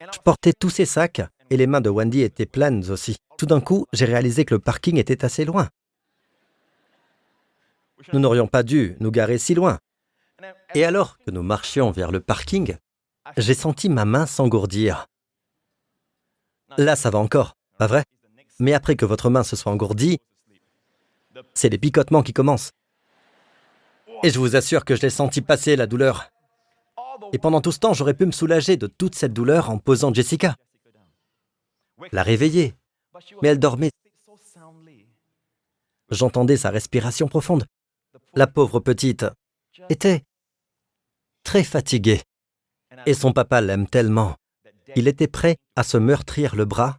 [0.00, 3.16] Je portais tous ces sacs et les mains de Wendy étaient pleines aussi.
[3.36, 5.68] Tout d'un coup, j'ai réalisé que le parking était assez loin.
[8.12, 9.78] Nous n'aurions pas dû nous garer si loin.
[10.74, 12.76] Et alors que nous marchions vers le parking,
[13.36, 15.06] j'ai senti ma main s'engourdir.
[16.76, 18.04] Là, ça va encore, pas vrai?
[18.60, 20.18] Mais après que votre main se soit engourdie,
[21.54, 22.72] c'est les picotements qui commencent.
[24.22, 26.30] Et je vous assure que je l'ai senti passer, la douleur.
[27.32, 30.12] Et pendant tout ce temps, j'aurais pu me soulager de toute cette douleur en posant
[30.12, 30.56] Jessica.
[32.12, 32.74] La réveiller.
[33.42, 33.90] Mais elle dormait.
[36.10, 37.66] J'entendais sa respiration profonde.
[38.34, 39.26] La pauvre petite
[39.88, 40.22] était
[41.42, 42.22] très fatiguée.
[43.06, 44.36] Et son papa l'aime tellement.
[44.96, 46.98] Il était prêt à se meurtrir le bras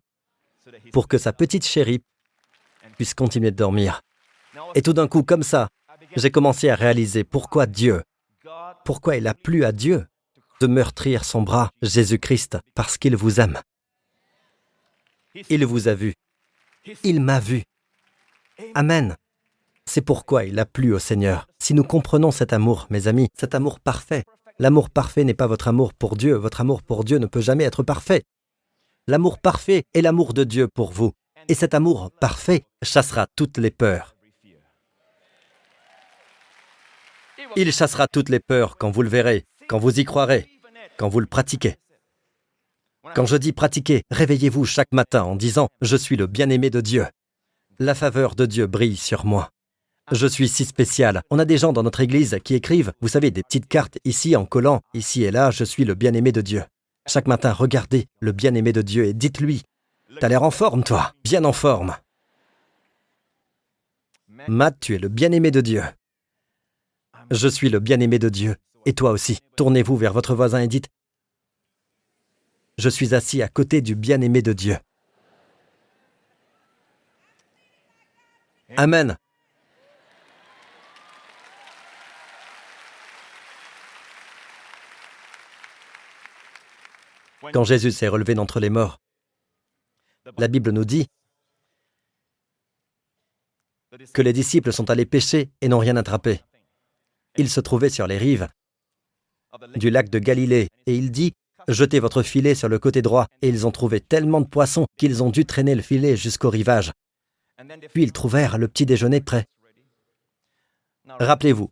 [0.91, 2.01] pour que sa petite chérie
[2.95, 4.01] puisse continuer de dormir.
[4.75, 5.69] Et tout d'un coup, comme ça,
[6.15, 8.03] j'ai commencé à réaliser pourquoi Dieu,
[8.85, 10.07] pourquoi il a plu à Dieu
[10.61, 13.59] de meurtrir son bras, Jésus-Christ, parce qu'il vous aime.
[15.49, 16.13] Il vous a vu.
[17.03, 17.63] Il m'a vu.
[18.75, 19.15] Amen.
[19.85, 21.47] C'est pourquoi il a plu au Seigneur.
[21.59, 24.23] Si nous comprenons cet amour, mes amis, cet amour parfait,
[24.59, 27.63] l'amour parfait n'est pas votre amour pour Dieu, votre amour pour Dieu ne peut jamais
[27.63, 28.23] être parfait.
[29.07, 31.13] L'amour parfait est l'amour de Dieu pour vous,
[31.47, 34.15] et cet amour parfait chassera toutes les peurs.
[37.55, 40.47] Il chassera toutes les peurs quand vous le verrez, quand vous y croirez,
[40.97, 41.75] quand vous le pratiquez.
[43.15, 47.03] Quand je dis pratiquer, réveillez-vous chaque matin en disant⁇ Je suis le bien-aimé de Dieu⁇
[47.79, 49.49] La faveur de Dieu brille sur moi.
[50.12, 51.21] Je suis si spécial.
[51.29, 54.35] On a des gens dans notre église qui écrivent, vous savez, des petites cartes ici
[54.35, 56.63] en collant, ici et là, je suis le bien-aimé de Dieu.
[57.07, 59.63] Chaque matin, regardez le bien-aimé de Dieu et dites-lui,
[60.19, 61.95] T'as l'air en forme, toi, bien en forme.
[64.47, 65.83] Matt, tu es le bien-aimé de Dieu.
[67.31, 68.55] Je suis le bien-aimé de Dieu.
[68.85, 70.89] Et toi aussi, tournez-vous vers votre voisin et dites,
[72.77, 74.77] Je suis assis à côté du bien-aimé de Dieu.
[78.77, 79.17] Amen.
[87.53, 88.99] Quand Jésus s'est relevé d'entre les morts,
[90.37, 91.07] la Bible nous dit
[94.13, 96.41] que les disciples sont allés pêcher et n'ont rien attrapé.
[97.39, 98.49] Ils se trouvaient sur les rives
[99.78, 101.32] du lac de Galilée et il dit
[101.69, 103.28] Jetez votre filet sur le côté droit.
[103.41, 106.91] Et ils ont trouvé tellement de poissons qu'ils ont dû traîner le filet jusqu'au rivage.
[107.93, 109.45] Puis ils trouvèrent le petit déjeuner prêt.
[111.08, 111.69] Rappelez-vous,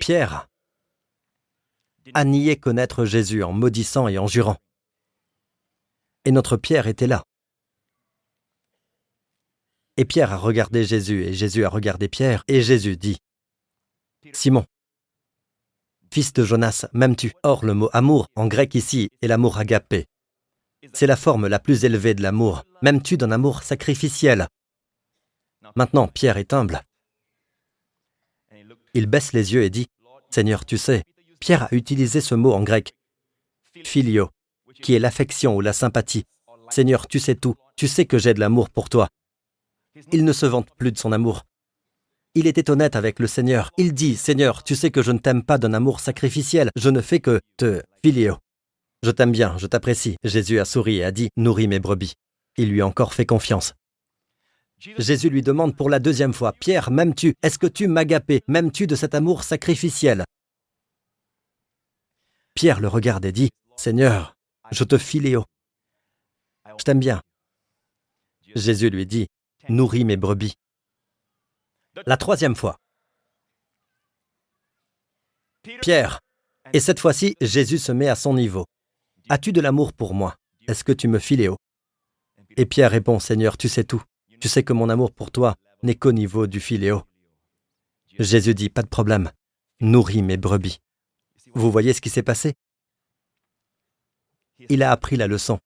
[0.00, 0.48] Pierre
[2.12, 4.56] a nié connaître Jésus en maudissant et en jurant.
[6.24, 7.22] Et notre Pierre était là.
[9.96, 13.18] Et Pierre a regardé Jésus, et Jésus a regardé Pierre, et Jésus dit,
[14.32, 14.64] Simon,
[16.10, 17.32] fils de Jonas, m'aimes-tu?
[17.42, 20.06] Or, le mot amour, en grec ici, est l'amour agapé.
[20.92, 22.64] C'est la forme la plus élevée de l'amour.
[22.82, 24.46] M'aimes-tu d'un amour sacrificiel?
[25.76, 26.82] Maintenant, Pierre est humble.
[28.94, 29.88] Il baisse les yeux et dit,
[30.30, 31.04] Seigneur, tu sais,
[31.40, 32.94] Pierre a utilisé ce mot en grec,
[33.84, 34.30] filio,
[34.82, 36.24] qui est l'affection ou la sympathie.
[36.70, 39.08] Seigneur, tu sais tout, tu sais que j'ai de l'amour pour toi.
[40.12, 41.44] Il ne se vante plus de son amour.
[42.36, 43.70] Il était honnête avec le Seigneur.
[43.78, 47.00] Il dit, Seigneur, tu sais que je ne t'aime pas d'un amour sacrificiel, je ne
[47.00, 48.38] fais que te filio.
[49.04, 50.16] Je t'aime bien, je t'apprécie.
[50.24, 52.14] Jésus a souri et a dit, nourris mes brebis.
[52.56, 53.74] Il lui a encore fait confiance.
[54.98, 57.34] Jésus lui demande pour la deuxième fois, Pierre, m'aimes-tu?
[57.42, 60.24] Est-ce que tu m'agapes M'aimes-tu de cet amour sacrificiel?
[62.54, 64.34] Pierre le regarde et dit, Seigneur,
[64.72, 65.44] je te filéo.
[66.78, 67.20] Je t'aime bien.
[68.54, 69.28] Jésus lui dit,
[69.68, 70.54] Nourris mes brebis.
[72.06, 72.78] La troisième fois.
[75.80, 76.20] Pierre,
[76.72, 78.66] et cette fois-ci, Jésus se met à son niveau.
[79.28, 80.36] As-tu de l'amour pour moi?
[80.66, 81.56] Est-ce que tu me filéo
[82.56, 84.02] Et Pierre répond, Seigneur, tu sais tout.
[84.40, 87.04] Tu sais que mon amour pour toi n'est qu'au niveau du filéo.
[88.18, 89.30] Jésus dit, pas de problème.
[89.80, 90.80] Nourris mes brebis.
[91.54, 92.54] Vous voyez ce qui s'est passé?
[94.68, 95.60] Il a appris la leçon.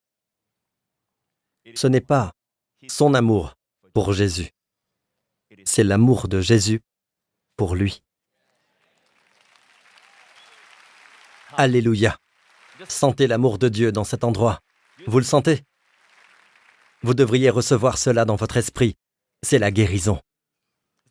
[1.75, 2.33] Ce n'est pas
[2.89, 3.55] son amour
[3.93, 4.51] pour Jésus,
[5.65, 6.81] c'est l'amour de Jésus
[7.57, 8.03] pour lui.
[11.57, 12.19] Alléluia.
[12.89, 14.61] Sentez l'amour de Dieu dans cet endroit.
[15.07, 15.65] Vous le sentez?
[17.03, 18.97] Vous devriez recevoir cela dans votre esprit.
[19.43, 20.21] C'est la guérison.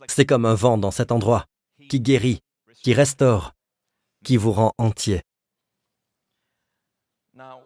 [0.07, 1.45] C'est comme un vent dans cet endroit
[1.89, 2.41] qui guérit,
[2.83, 3.53] qui restaure,
[4.23, 5.21] qui vous rend entier.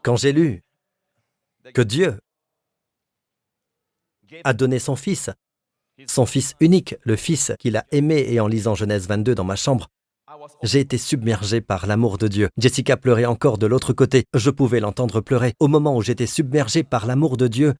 [0.03, 0.63] Quand j'ai lu
[1.73, 2.19] que Dieu
[4.43, 5.29] a donné son Fils,
[6.07, 9.55] son Fils unique, le Fils qu'il a aimé, et en lisant Genèse 22 dans ma
[9.55, 9.87] chambre,
[10.63, 12.49] j'ai été submergé par l'amour de Dieu.
[12.57, 14.23] Jessica pleurait encore de l'autre côté.
[14.33, 15.53] Je pouvais l'entendre pleurer.
[15.59, 17.73] Au moment où j'étais submergé par l'amour de Dieu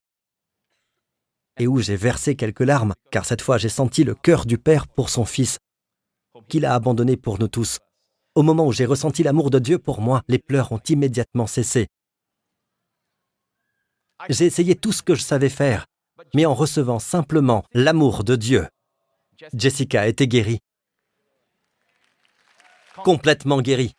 [1.60, 4.88] et où j'ai versé quelques larmes, car cette fois j'ai senti le cœur du Père
[4.88, 5.60] pour son Fils,
[6.47, 7.79] qu'il a abandonné pour nous tous.
[8.36, 11.88] Au moment où j'ai ressenti l'amour de Dieu pour moi, les pleurs ont immédiatement cessé.
[14.29, 15.86] J'ai essayé tout ce que je savais faire,
[16.33, 18.67] mais en recevant simplement l'amour de Dieu,
[19.53, 20.59] Jessica été guérie
[23.01, 23.95] complètement guéri.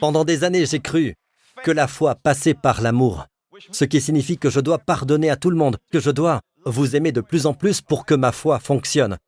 [0.00, 1.14] Pendant des années, j'ai cru
[1.62, 3.26] que la foi passait par l'amour,
[3.70, 6.96] ce qui signifie que je dois pardonner à tout le monde, que je dois vous
[6.96, 9.18] aimer de plus en plus pour que ma foi fonctionne,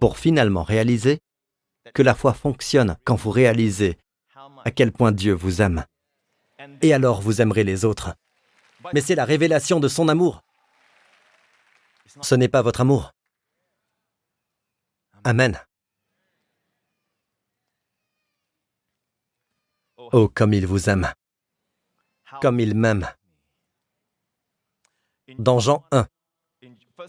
[0.00, 1.20] pour finalement réaliser
[1.94, 3.96] que la foi fonctionne quand vous réalisez
[4.64, 5.84] à quel point Dieu vous aime.
[6.82, 8.14] Et alors vous aimerez les autres.
[8.92, 10.42] Mais c'est la révélation de son amour.
[12.22, 13.12] Ce n'est pas votre amour.
[15.24, 15.58] Amen.
[20.12, 21.12] Oh, comme il vous aime,
[22.40, 23.06] comme il m'aime.
[25.38, 26.08] Dans Jean 1,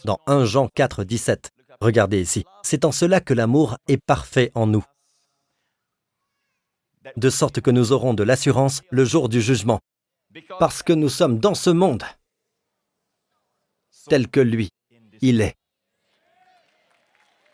[0.06, 4.68] dans 1 Jean 4, 17, regardez ici, c'est en cela que l'amour est parfait en
[4.68, 4.86] nous,
[7.16, 9.80] de sorte que nous aurons de l'assurance le jour du jugement,
[10.60, 12.04] parce que nous sommes dans ce monde
[14.10, 14.70] tel que lui,
[15.22, 15.56] il est.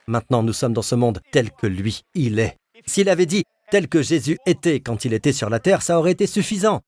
[0.07, 2.57] Maintenant, nous sommes dans ce monde tel que lui, il est.
[2.85, 6.11] S'il avait dit tel que Jésus était quand il était sur la terre, ça aurait
[6.11, 6.81] été suffisant.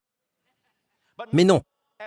[1.33, 1.61] Mais non,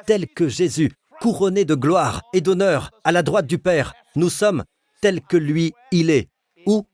[0.06, 4.64] tel que Jésus, couronné de gloire et d'honneur à la droite du Père, nous sommes
[5.02, 6.28] tel que lui, il est.
[6.64, 6.86] Où?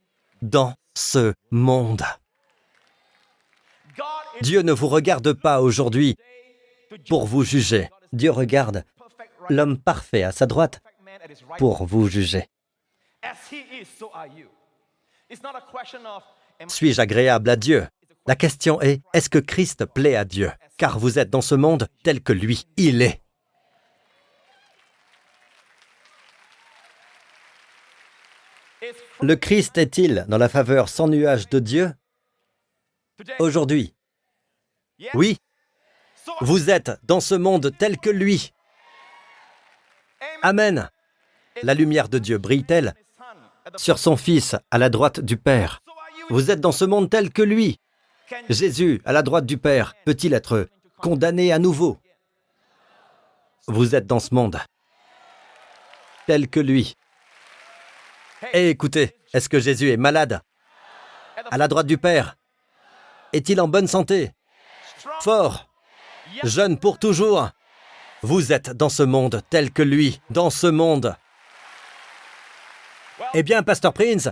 [0.42, 2.02] Dans ce monde.
[4.42, 6.16] Dieu ne vous regarde pas aujourd'hui
[7.08, 7.88] pour vous juger.
[8.12, 8.84] Dieu regarde
[9.48, 10.80] l'homme parfait à sa droite
[11.58, 12.48] pour vous juger.
[16.68, 17.86] Suis-je agréable à Dieu?
[18.26, 20.50] La question est, est-ce que Christ plaît à Dieu?
[20.76, 23.22] Car vous êtes dans ce monde tel que lui, il est.
[29.20, 31.92] Le Christ est-il dans la faveur sans nuage de Dieu?
[33.40, 33.94] Aujourd'hui.
[35.14, 35.38] Oui.
[36.40, 38.52] Vous êtes dans ce monde tel que lui.
[40.42, 40.90] Amen.
[41.62, 42.94] La lumière de Dieu brille-t-elle
[43.76, 45.82] sur son Fils à la droite du Père
[46.30, 47.80] vous êtes dans ce monde tel que lui.
[48.50, 51.98] Jésus, à la droite du Père, peut-il être condamné à nouveau?
[53.66, 54.58] Vous êtes dans ce monde
[56.26, 56.94] tel que lui.
[58.52, 60.42] Et écoutez, est-ce que Jésus est malade?
[61.50, 62.36] À la droite du Père
[63.32, 64.32] Est-il en bonne santé?
[65.20, 65.67] Fort
[66.42, 67.50] Jeune pour toujours
[68.22, 71.16] Vous êtes dans ce monde tel que lui, dans ce monde.
[73.34, 74.28] Eh bien, Pasteur Prince,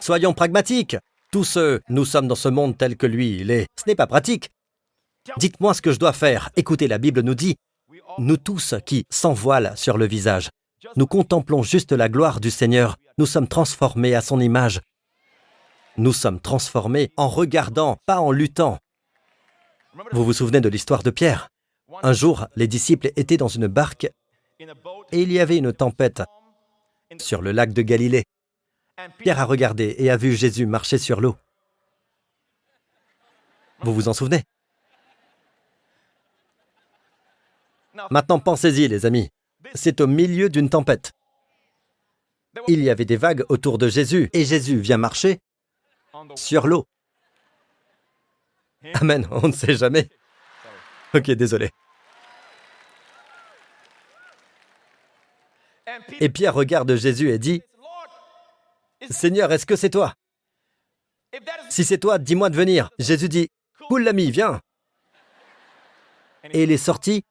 [0.00, 0.96] soyons pragmatiques.
[1.30, 3.66] Tous ceux, nous sommes dans ce monde tel que lui, il est.
[3.78, 4.50] Ce n'est pas pratique.
[5.36, 6.50] Dites-moi ce que je dois faire.
[6.56, 7.56] Écoutez, la Bible nous dit,
[8.18, 10.48] nous tous qui, sans voile sur le visage,
[10.96, 14.80] nous contemplons juste la gloire du Seigneur, nous sommes transformés à son image.
[15.96, 18.78] Nous sommes transformés en regardant, pas en luttant.
[20.12, 21.48] Vous vous souvenez de l'histoire de Pierre?
[22.02, 24.10] Un jour, les disciples étaient dans une barque
[24.60, 26.22] et il y avait une tempête
[27.18, 28.24] sur le lac de Galilée.
[29.18, 31.36] Pierre a regardé et a vu Jésus marcher sur l'eau.
[33.80, 34.42] Vous vous en souvenez?
[38.10, 39.30] Maintenant pensez-y, les amis.
[39.74, 41.12] C'est au milieu d'une tempête.
[42.66, 45.38] Il y avait des vagues autour de Jésus et Jésus vient marcher
[46.34, 46.86] sur l'eau.
[48.94, 50.08] Amen, on ne sait jamais.
[51.14, 51.70] Ok, désolé.
[56.20, 57.62] Et Pierre regarde Jésus et dit,
[59.10, 60.14] Seigneur, est-ce que c'est toi?
[61.70, 62.90] Si c'est toi, dis-moi de venir.
[62.98, 63.48] Jésus dit,
[63.88, 64.60] Cool l'ami, viens.
[66.50, 67.24] Et il est sorti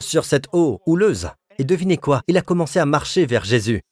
[0.00, 1.30] sur cette eau houleuse.
[1.58, 2.22] Et devinez quoi?
[2.26, 3.82] Il a commencé à marcher vers Jésus.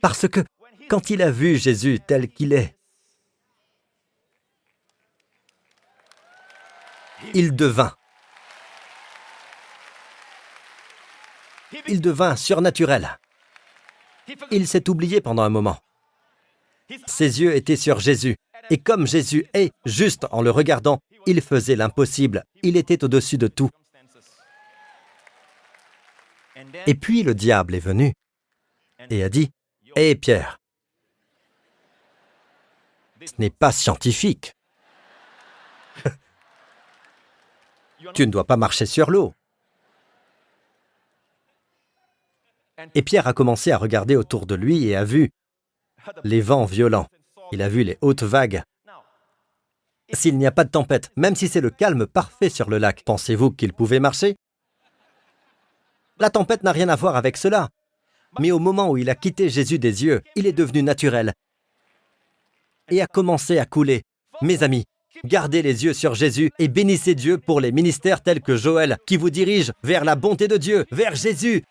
[0.00, 0.44] Parce que
[0.88, 2.75] quand il a vu Jésus tel qu'il est,
[7.34, 7.94] il devint.
[11.88, 13.18] Il devint surnaturel.
[14.50, 15.78] Il s'est oublié pendant un moment.
[17.06, 18.36] Ses yeux étaient sur Jésus.
[18.70, 22.44] Et comme Jésus est juste en le regardant, il faisait l'impossible.
[22.62, 23.70] Il était au-dessus de tout.
[26.86, 28.12] Et puis le diable est venu
[29.10, 29.50] et a dit,
[29.94, 30.58] Hé Pierre,
[33.24, 34.54] ce n'est pas scientifique.
[38.14, 39.34] Tu ne dois pas marcher sur l'eau.
[42.94, 45.30] Et Pierre a commencé à regarder autour de lui et a vu
[46.24, 47.06] les vents violents.
[47.52, 48.62] Il a vu les hautes vagues.
[50.12, 53.02] S'il n'y a pas de tempête, même si c'est le calme parfait sur le lac,
[53.04, 54.36] pensez-vous qu'il pouvait marcher?
[56.18, 57.70] La tempête n'a rien à voir avec cela.
[58.38, 61.32] Mais au moment où il a quitté Jésus des yeux, il est devenu naturel
[62.90, 64.02] et a commencé à couler.
[64.42, 64.84] Mes amis,
[65.24, 69.16] gardez les yeux sur Jésus et bénissez Dieu pour les ministères tels que Joël, qui
[69.16, 71.64] vous dirigent vers la bonté de Dieu, vers Jésus.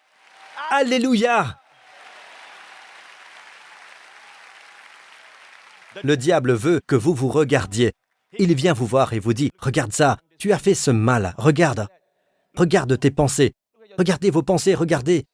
[0.70, 1.60] Alléluia
[6.04, 7.94] Le diable veut que vous vous regardiez.
[8.38, 11.88] Il vient vous voir et vous dit, regarde ça, tu as fait ce mal, regarde.
[12.56, 13.54] Regarde tes pensées.
[13.98, 15.26] Regardez vos pensées, regardez.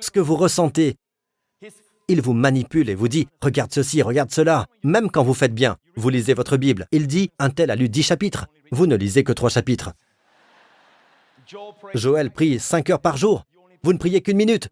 [0.00, 0.96] Ce que vous ressentez.
[2.08, 4.66] Il vous manipule et vous dit, regarde ceci, regarde cela.
[4.84, 6.86] Même quand vous faites bien, vous lisez votre Bible.
[6.92, 8.46] Il dit, un tel a lu dix chapitres.
[8.70, 9.92] Vous ne lisez que trois chapitres.
[11.94, 13.44] Joël prie cinq heures par jour.
[13.82, 14.68] Vous ne priez qu'une minute.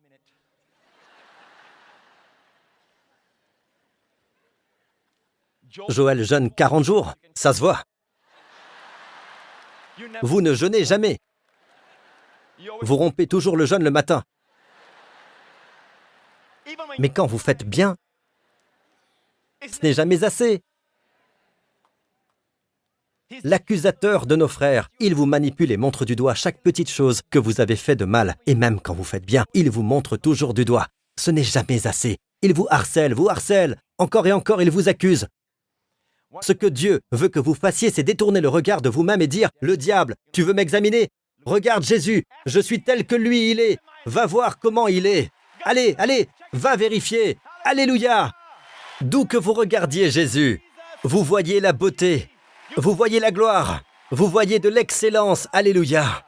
[5.88, 7.82] Joël jeûne 40 jours, ça se voit.
[10.22, 11.18] Vous ne jeûnez jamais.
[12.82, 14.22] Vous rompez toujours le jeûne le matin.
[16.98, 17.96] Mais quand vous faites bien,
[19.62, 20.60] ce n'est jamais assez.
[23.42, 27.38] L'accusateur de nos frères, il vous manipule et montre du doigt chaque petite chose que
[27.38, 30.54] vous avez fait de mal, et même quand vous faites bien, il vous montre toujours
[30.54, 30.88] du doigt.
[31.18, 32.18] Ce n'est jamais assez.
[32.42, 35.26] Il vous harcèle, vous harcèle, encore et encore il vous accuse.
[36.42, 39.50] Ce que Dieu veut que vous fassiez, c'est détourner le regard de vous-même et dire,
[39.60, 41.08] le diable, tu veux m'examiner?
[41.46, 45.30] Regarde Jésus, je suis tel que lui il est, va voir comment il est.
[45.64, 47.38] Allez, allez, va vérifier.
[47.64, 48.30] Alléluia.
[49.00, 50.62] D'où que vous regardiez Jésus,
[51.02, 52.28] vous voyez la beauté,
[52.76, 55.48] vous voyez la gloire, vous voyez de l'excellence.
[55.52, 56.24] Alléluia.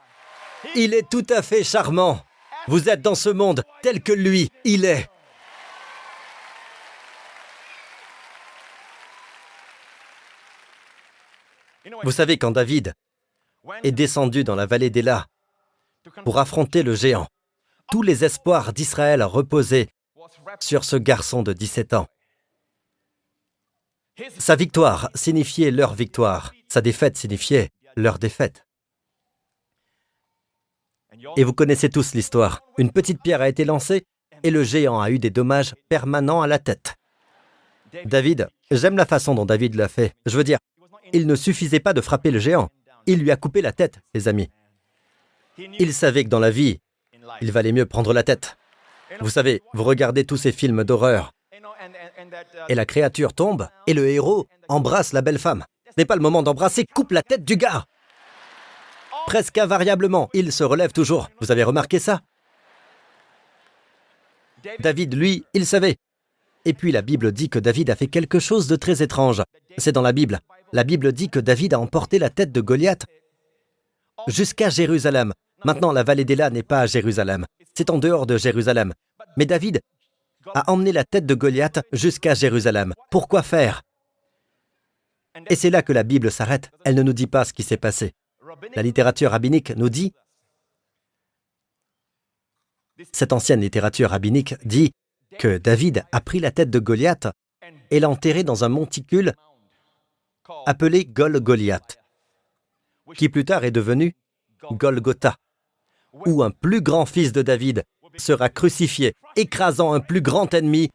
[0.75, 2.19] Il est tout à fait charmant.
[2.67, 5.07] Vous êtes dans ce monde tel que lui, il est.
[12.03, 12.93] Vous savez, quand David
[13.83, 15.27] est descendu dans la vallée d'Éla
[16.25, 17.27] pour affronter le géant,
[17.91, 19.87] tous les espoirs d'Israël reposaient
[20.59, 22.07] sur ce garçon de 17 ans.
[24.37, 28.65] Sa victoire signifiait leur victoire, sa défaite signifiait leur défaite.
[31.35, 32.61] Et vous connaissez tous l'histoire.
[32.77, 34.05] Une petite pierre a été lancée
[34.43, 36.95] et le géant a eu des dommages permanents à la tête.
[38.05, 40.13] David, j'aime la façon dont David l'a fait.
[40.25, 40.59] Je veux dire,
[41.13, 42.69] il ne suffisait pas de frapper le géant.
[43.05, 44.49] Il lui a coupé la tête, les amis.
[45.57, 46.79] Il savait que dans la vie,
[47.41, 48.57] il valait mieux prendre la tête.
[49.21, 51.31] Vous savez, vous regardez tous ces films d'horreur,
[52.69, 55.65] et la créature tombe, et le héros embrasse la belle femme.
[55.85, 57.85] Ce n'est pas le moment d'embrasser, coupe la tête du gars.
[59.25, 61.29] Presque invariablement, il se relève toujours.
[61.41, 62.21] Vous avez remarqué ça?
[64.79, 65.97] David, lui, il savait.
[66.65, 69.41] Et puis la Bible dit que David a fait quelque chose de très étrange.
[69.77, 70.39] C'est dans la Bible.
[70.73, 73.05] La Bible dit que David a emporté la tête de Goliath
[74.27, 75.33] jusqu'à Jérusalem.
[75.65, 77.45] Maintenant, la vallée d'Éla n'est pas à Jérusalem.
[77.73, 78.93] C'est en dehors de Jérusalem.
[79.37, 79.81] Mais David
[80.53, 82.93] a emmené la tête de Goliath jusqu'à Jérusalem.
[83.09, 83.81] Pourquoi faire?
[85.49, 86.71] Et c'est là que la Bible s'arrête.
[86.83, 88.13] Elle ne nous dit pas ce qui s'est passé.
[88.75, 90.13] La littérature rabbinique nous dit,
[93.11, 94.91] cette ancienne littérature rabbinique dit
[95.37, 97.27] que David a pris la tête de Goliath
[97.91, 99.33] et l'a enterrée dans un monticule
[100.65, 101.99] appelé Gol-Goliath,
[103.15, 104.15] qui plus tard est devenu
[104.71, 105.35] Golgotha,
[106.25, 107.83] où un plus grand fils de David
[108.17, 110.89] sera crucifié, écrasant un plus grand ennemi,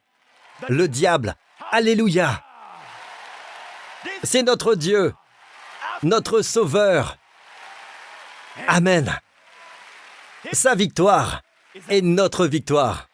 [0.68, 1.34] le diable.
[1.70, 2.42] Alléluia.
[4.24, 5.14] C'est notre Dieu,
[6.02, 7.16] notre Sauveur.
[8.66, 9.12] Amen.
[10.52, 11.42] Sa victoire
[11.88, 13.08] est notre victoire.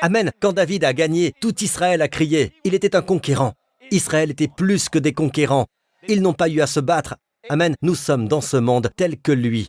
[0.00, 0.30] Amen.
[0.40, 2.52] Quand David a gagné, tout Israël a crié.
[2.64, 3.54] Il était un conquérant.
[3.90, 5.66] Israël était plus que des conquérants.
[6.08, 7.16] Ils n'ont pas eu à se battre.
[7.48, 7.74] Amen.
[7.82, 9.68] Nous sommes dans ce monde tel que lui.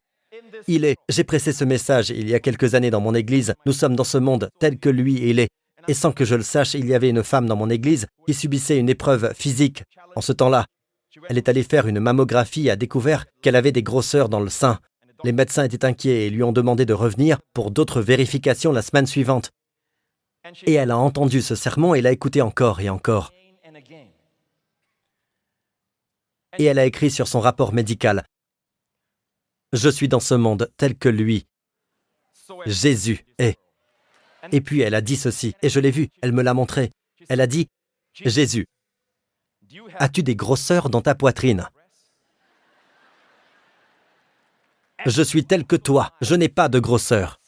[0.68, 0.95] Il est.
[1.10, 3.54] J'ai pressé ce message il y a quelques années dans mon église.
[3.66, 5.49] Nous sommes dans ce monde tel que lui il est.
[5.88, 8.34] Et sans que je le sache, il y avait une femme dans mon église qui
[8.34, 9.84] subissait une épreuve physique
[10.16, 10.66] en ce temps-là.
[11.30, 14.49] Elle est allée faire une mammographie et a découvert qu'elle avait des grosseurs dans le
[14.49, 14.80] sein.
[15.24, 19.06] Les médecins étaient inquiets et lui ont demandé de revenir pour d'autres vérifications la semaine
[19.06, 19.51] suivante.
[20.66, 23.32] Et elle a entendu ce sermon et l'a écouté encore et encore.
[26.58, 28.24] Et elle a écrit sur son rapport médical
[29.74, 31.47] Je suis dans ce monde tel que lui,
[32.67, 33.57] Jésus, est.
[34.51, 36.91] Et puis elle a dit ceci, et je l'ai vu, elle me l'a montré.
[37.28, 37.69] Elle a dit
[38.13, 38.67] Jésus,
[39.95, 41.67] as-tu des grosseurs dans ta poitrine?
[45.07, 47.39] Je suis tel que toi, je n'ai pas de grosseur.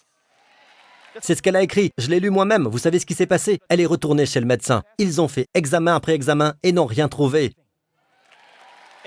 [1.22, 3.60] C'est ce qu'elle a écrit, je l'ai lu moi-même, vous savez ce qui s'est passé?
[3.70, 4.82] Elle est retournée chez le médecin.
[4.98, 7.54] Ils ont fait examen après examen et n'ont rien trouvé.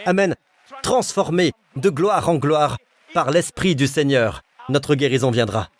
[0.06, 0.36] Amen.
[0.82, 2.78] Transformé de gloire en gloire
[3.18, 5.70] par l'Esprit du Seigneur, notre guérison viendra.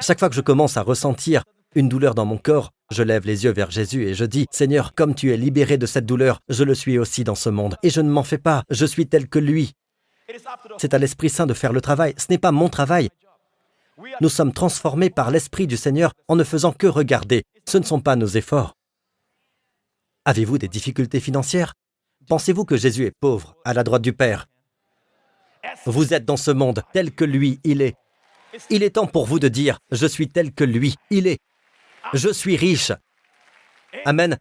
[0.00, 1.44] Chaque fois que je commence à ressentir
[1.76, 4.94] une douleur dans mon corps, je lève les yeux vers Jésus et je dis, Seigneur,
[4.96, 7.76] comme tu es libéré de cette douleur, je le suis aussi dans ce monde.
[7.84, 9.74] Et je ne m'en fais pas, je suis tel que lui.
[10.76, 13.08] C'est à l'Esprit Saint de faire le travail, ce n'est pas mon travail.
[14.20, 17.44] Nous sommes transformés par l'Esprit du Seigneur en ne faisant que regarder.
[17.64, 18.74] Ce ne sont pas nos efforts.
[20.24, 21.74] Avez-vous des difficultés financières?
[22.26, 24.48] Pensez-vous que Jésus est pauvre, à la droite du Père?
[25.86, 27.96] Vous êtes dans ce monde tel que lui, il est.
[28.70, 31.38] Il est temps pour vous de dire, je suis tel que lui, il est.
[32.12, 32.92] Je suis riche.
[34.04, 34.38] Amen.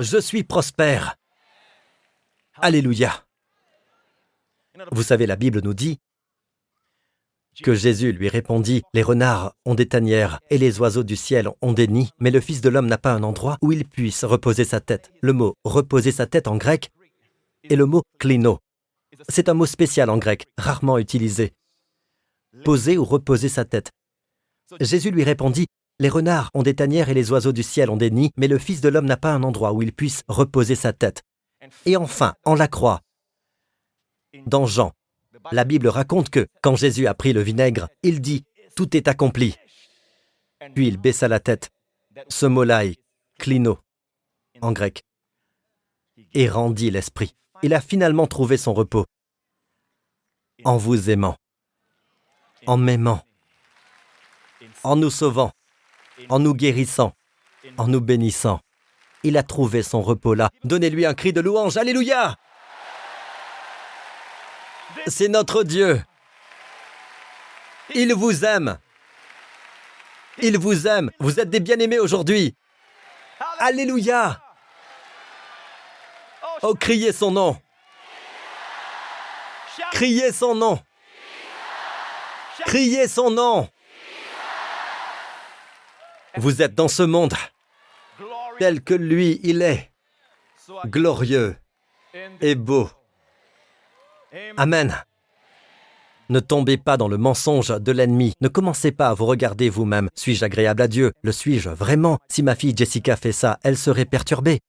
[0.00, 1.16] Je suis prospère.
[2.56, 3.24] Alléluia.
[4.92, 5.98] Vous savez, la Bible nous dit
[7.62, 11.72] que Jésus lui répondit, Les renards ont des tanières et les oiseaux du ciel ont
[11.72, 14.64] des nids, mais le Fils de l'homme n'a pas un endroit où il puisse reposer
[14.64, 15.12] sa tête.
[15.20, 16.90] Le mot reposer sa tête en grec
[17.68, 18.60] est le mot klino.
[19.28, 21.54] C'est un mot spécial en grec, rarement utilisé.
[22.64, 23.90] Poser ou reposer sa tête.
[24.80, 25.66] Jésus lui répondit,
[25.98, 28.58] Les renards ont des tanières et les oiseaux du ciel ont des nids, mais le
[28.58, 31.22] Fils de l'homme n'a pas un endroit où il puisse reposer sa tête.
[31.86, 33.00] Et enfin, en la croix,
[34.46, 34.92] dans Jean,
[35.52, 38.44] la Bible raconte que quand Jésus a pris le vinaigre, il dit⁇
[38.74, 39.56] Tout est accompli⁇
[40.74, 41.70] Puis il baissa la tête.
[42.28, 42.98] Ce mot-là est
[43.38, 43.78] clino
[44.60, 45.04] en grec.
[46.34, 47.34] Et rendit l'esprit.
[47.62, 49.06] Il a finalement trouvé son repos.
[50.64, 51.36] En vous aimant.
[52.66, 53.24] En m'aimant.
[54.82, 55.52] En nous sauvant.
[56.28, 57.12] En nous guérissant.
[57.76, 58.60] En nous bénissant.
[59.22, 60.50] Il a trouvé son repos là.
[60.64, 61.76] Donnez-lui un cri de louange.
[61.76, 62.36] Alléluia
[65.06, 66.02] c'est notre Dieu.
[67.94, 68.78] Il vous aime.
[70.40, 71.10] Il vous aime.
[71.18, 72.54] Vous êtes des bien-aimés aujourd'hui.
[73.58, 74.40] Alléluia.
[76.62, 77.56] Oh, criez son nom.
[79.92, 80.80] Criez son nom.
[82.66, 83.68] Criez son nom.
[86.36, 87.34] Vous êtes dans ce monde
[88.58, 89.90] tel que lui, il est,
[90.86, 91.56] glorieux
[92.40, 92.90] et beau.
[94.56, 94.94] Amen.
[96.28, 98.34] Ne tombez pas dans le mensonge de l'ennemi.
[98.40, 100.10] Ne commencez pas à vous regarder vous-même.
[100.14, 101.12] Suis-je agréable à Dieu?
[101.22, 102.18] Le suis-je vraiment?
[102.28, 104.60] Si ma fille Jessica fait ça, elle serait perturbée.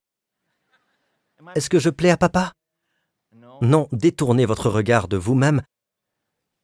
[1.56, 2.54] Est-ce que je plais à papa?
[3.62, 5.62] Non, détournez votre regard de vous-même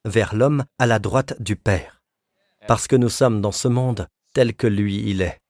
[0.04, 2.02] vers l'homme à la droite du Père.
[2.66, 5.40] Parce que nous sommes dans ce monde tel que lui il est.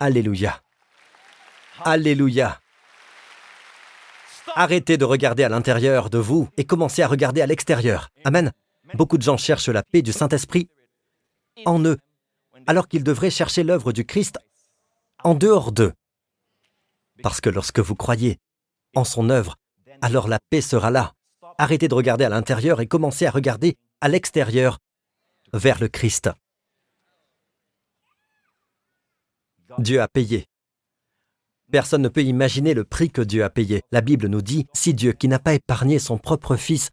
[0.00, 0.60] Alléluia.
[1.84, 2.60] Alléluia.
[4.54, 8.08] Arrêtez de regarder à l'intérieur de vous et commencez à regarder à l'extérieur.
[8.24, 8.52] Amen.
[8.94, 10.68] Beaucoup de gens cherchent la paix du Saint-Esprit
[11.66, 11.98] en eux,
[12.66, 14.38] alors qu'ils devraient chercher l'œuvre du Christ
[15.24, 15.92] en dehors d'eux.
[17.22, 18.38] Parce que lorsque vous croyez
[18.94, 19.56] en son œuvre,
[20.00, 21.14] alors la paix sera là.
[21.58, 24.78] Arrêtez de regarder à l'intérieur et commencez à regarder à l'extérieur,
[25.52, 26.30] vers le Christ.
[29.78, 30.46] Dieu a payé
[31.70, 33.82] Personne ne peut imaginer le prix que Dieu a payé.
[33.92, 36.90] La Bible nous dit, si Dieu qui n'a pas épargné son propre Fils,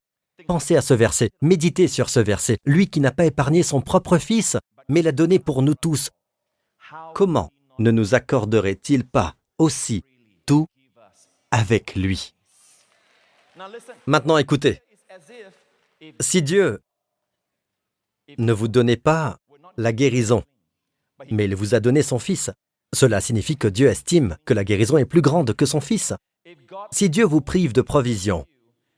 [0.48, 4.18] pensez à ce verset, méditez sur ce verset, lui qui n'a pas épargné son propre
[4.18, 4.58] Fils,
[4.90, 6.12] mais l'a donné pour nous tous,
[7.14, 10.04] comment ne nous accorderait-il pas aussi
[14.06, 14.82] Maintenant écoutez,
[16.20, 16.82] si Dieu
[18.38, 19.40] ne vous donnait pas
[19.78, 20.44] la guérison,
[21.32, 22.52] mais il vous a donné son Fils,
[22.94, 26.14] cela signifie que Dieu estime que la guérison est plus grande que son Fils.
[26.92, 28.46] Si Dieu vous prive de provision,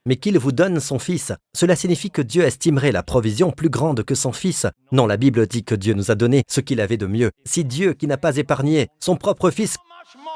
[0.07, 4.03] mais qu'il vous donne son Fils, cela signifie que Dieu estimerait la provision plus grande
[4.03, 4.65] que son Fils.
[4.93, 7.31] Non, la Bible dit que Dieu nous a donné ce qu'il avait de mieux.
[7.45, 9.75] Si Dieu, qui n'a pas épargné son propre Fils,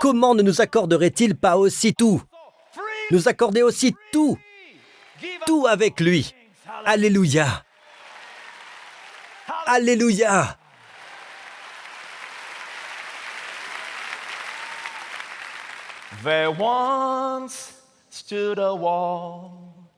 [0.02, 2.22] comment ne nous accorderait-il pas aussi tout?
[3.12, 4.38] Nous accorder aussi tout.
[5.48, 6.36] Tout avec lui.
[6.86, 7.64] Alléluia.
[9.66, 10.58] Alléluia
[18.32, 19.92] stood the wall,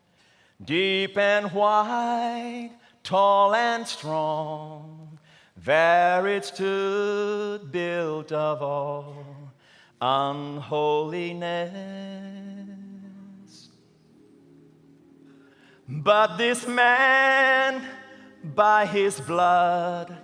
[0.59, 2.71] deep and wide,
[3.03, 5.19] tall and strong.
[5.55, 9.23] There it stood, built of all
[10.01, 11.69] unholiness.
[15.87, 17.83] But this man,
[18.43, 20.17] by his blood,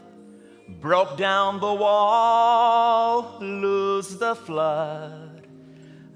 [0.68, 5.29] broke down the wall, loosed the flood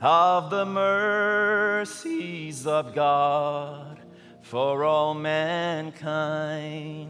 [0.03, 4.01] of the mercies of God
[4.41, 7.07] for all mankind.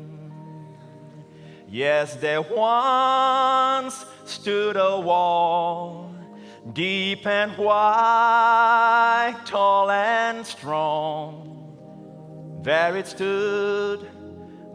[1.67, 6.13] Yes, there once stood a wall,
[6.71, 11.49] deep and wide, tall and strong.
[12.61, 14.07] There it stood,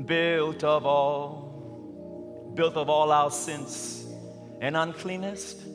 [0.07, 4.07] built of all, built of all our sins
[4.61, 5.68] and uncleanness.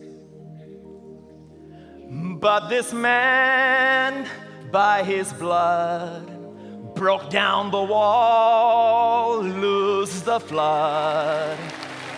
[2.43, 4.27] But this man,
[4.69, 11.57] by his blood, broke down the wall, loosed the flood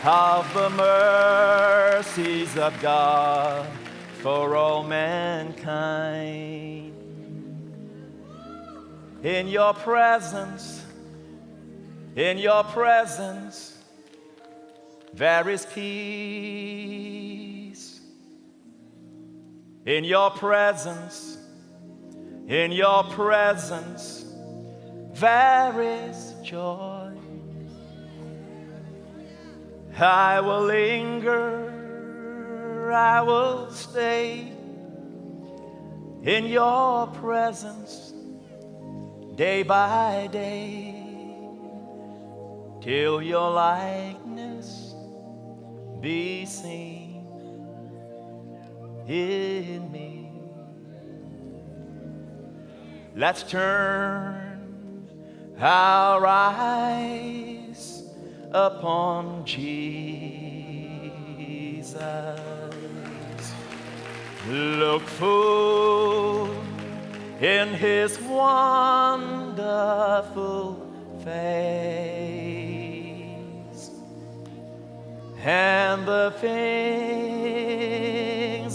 [0.03, 3.67] of the mercies of God
[4.23, 5.61] for all mankind.
[9.21, 10.84] In your presence,
[12.15, 13.78] in your presence,
[15.13, 17.55] there is peace.
[19.86, 21.38] In your presence,
[22.47, 24.25] in your presence,
[25.13, 27.11] there is joy.
[29.95, 31.71] I will linger,
[32.91, 34.51] I will stay
[36.23, 38.11] in your presence
[39.36, 40.95] day by day
[42.81, 44.95] till your likeness
[46.01, 47.05] be seen
[49.08, 50.32] in me.
[53.16, 55.08] Let's turn
[55.60, 58.03] our eyes
[58.51, 59.95] upon Jesus.
[64.47, 66.51] Look full
[67.41, 69.56] in his wonderful
[71.24, 72.74] face,
[75.45, 77.45] and the things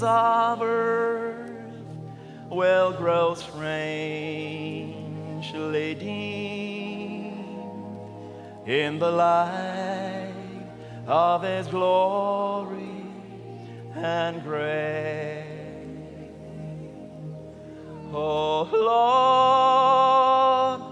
[0.04, 1.50] of earth
[2.48, 3.74] will grow strangely
[5.96, 7.34] dim
[8.66, 10.32] in the light
[11.08, 13.04] of his glory
[13.96, 15.44] and grace.
[18.12, 18.68] Oh
[20.78, 20.82] Lord,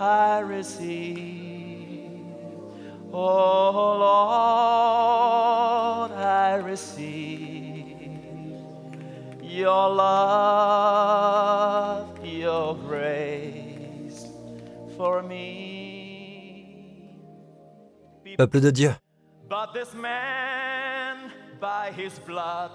[0.00, 1.34] I receive.
[3.12, 3.63] Oh
[9.84, 11.28] your love,
[12.24, 14.26] your grace
[14.96, 17.10] for me.
[18.38, 18.90] Peuple de Dieu,
[19.48, 21.30] But this man,
[21.60, 22.72] by his blood,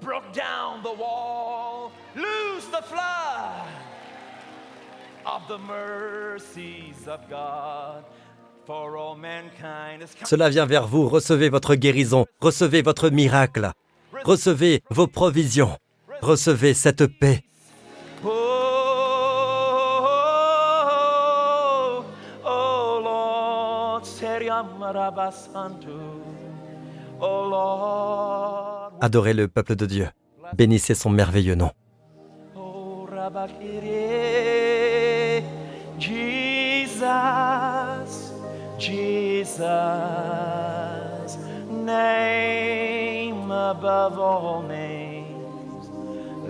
[0.00, 3.66] broke down the wall, loosed the flood
[5.24, 8.04] of the mercies of God
[8.66, 10.02] for all mankind.
[10.02, 11.08] is cela vient vers vous.
[11.08, 13.72] Recevez votre guérison, recevez votre miracle,
[14.24, 15.78] recevez vos provisions,
[16.22, 17.44] recevez cette paix.
[18.24, 18.28] Oh,
[22.44, 22.68] oh.
[23.00, 24.00] Oh
[29.00, 30.08] Adorez le peuple de Dieu.
[30.54, 31.70] Bénissez son merveilleux nom.
[35.98, 37.04] Jesus,
[38.78, 39.58] Jesus,
[41.68, 44.97] name above all names.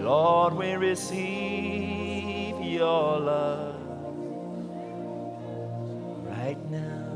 [0.09, 3.77] Lord, we receive your love
[6.25, 7.11] right now.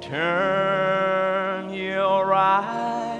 [0.00, 3.15] Turn your eyes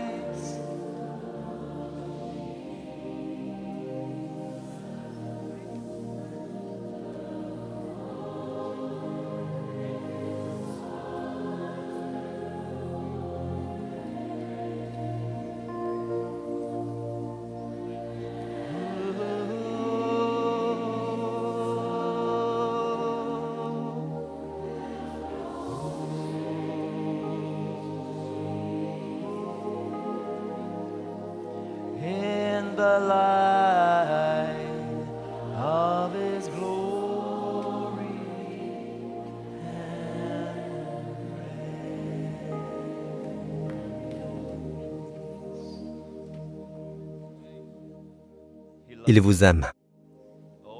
[49.06, 49.70] Il vous aime.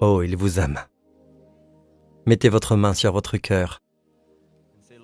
[0.00, 0.80] Oh, il vous aime.
[2.26, 3.80] Mettez votre main sur votre cœur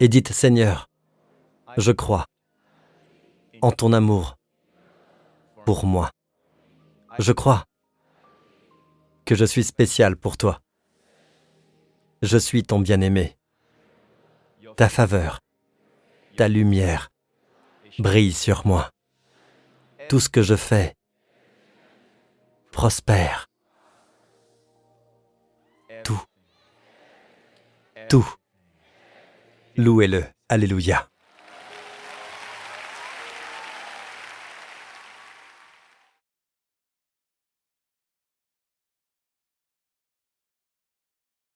[0.01, 0.91] et dites, Seigneur,
[1.77, 2.27] je crois
[3.61, 4.37] en ton amour
[5.64, 6.11] pour moi.
[7.18, 7.64] Je crois
[9.25, 10.61] que je suis spécial pour toi.
[12.23, 13.37] Je suis ton bien-aimé.
[14.77, 15.39] Ta faveur,
[16.37, 17.11] ta lumière
[17.99, 18.91] brille sur moi.
[20.09, 20.95] Tout ce que je fais
[22.73, 23.49] prospère.
[26.03, 26.20] Tout.
[28.09, 28.35] Tout.
[29.77, 30.25] Louez-le.
[30.49, 31.12] Alléluia.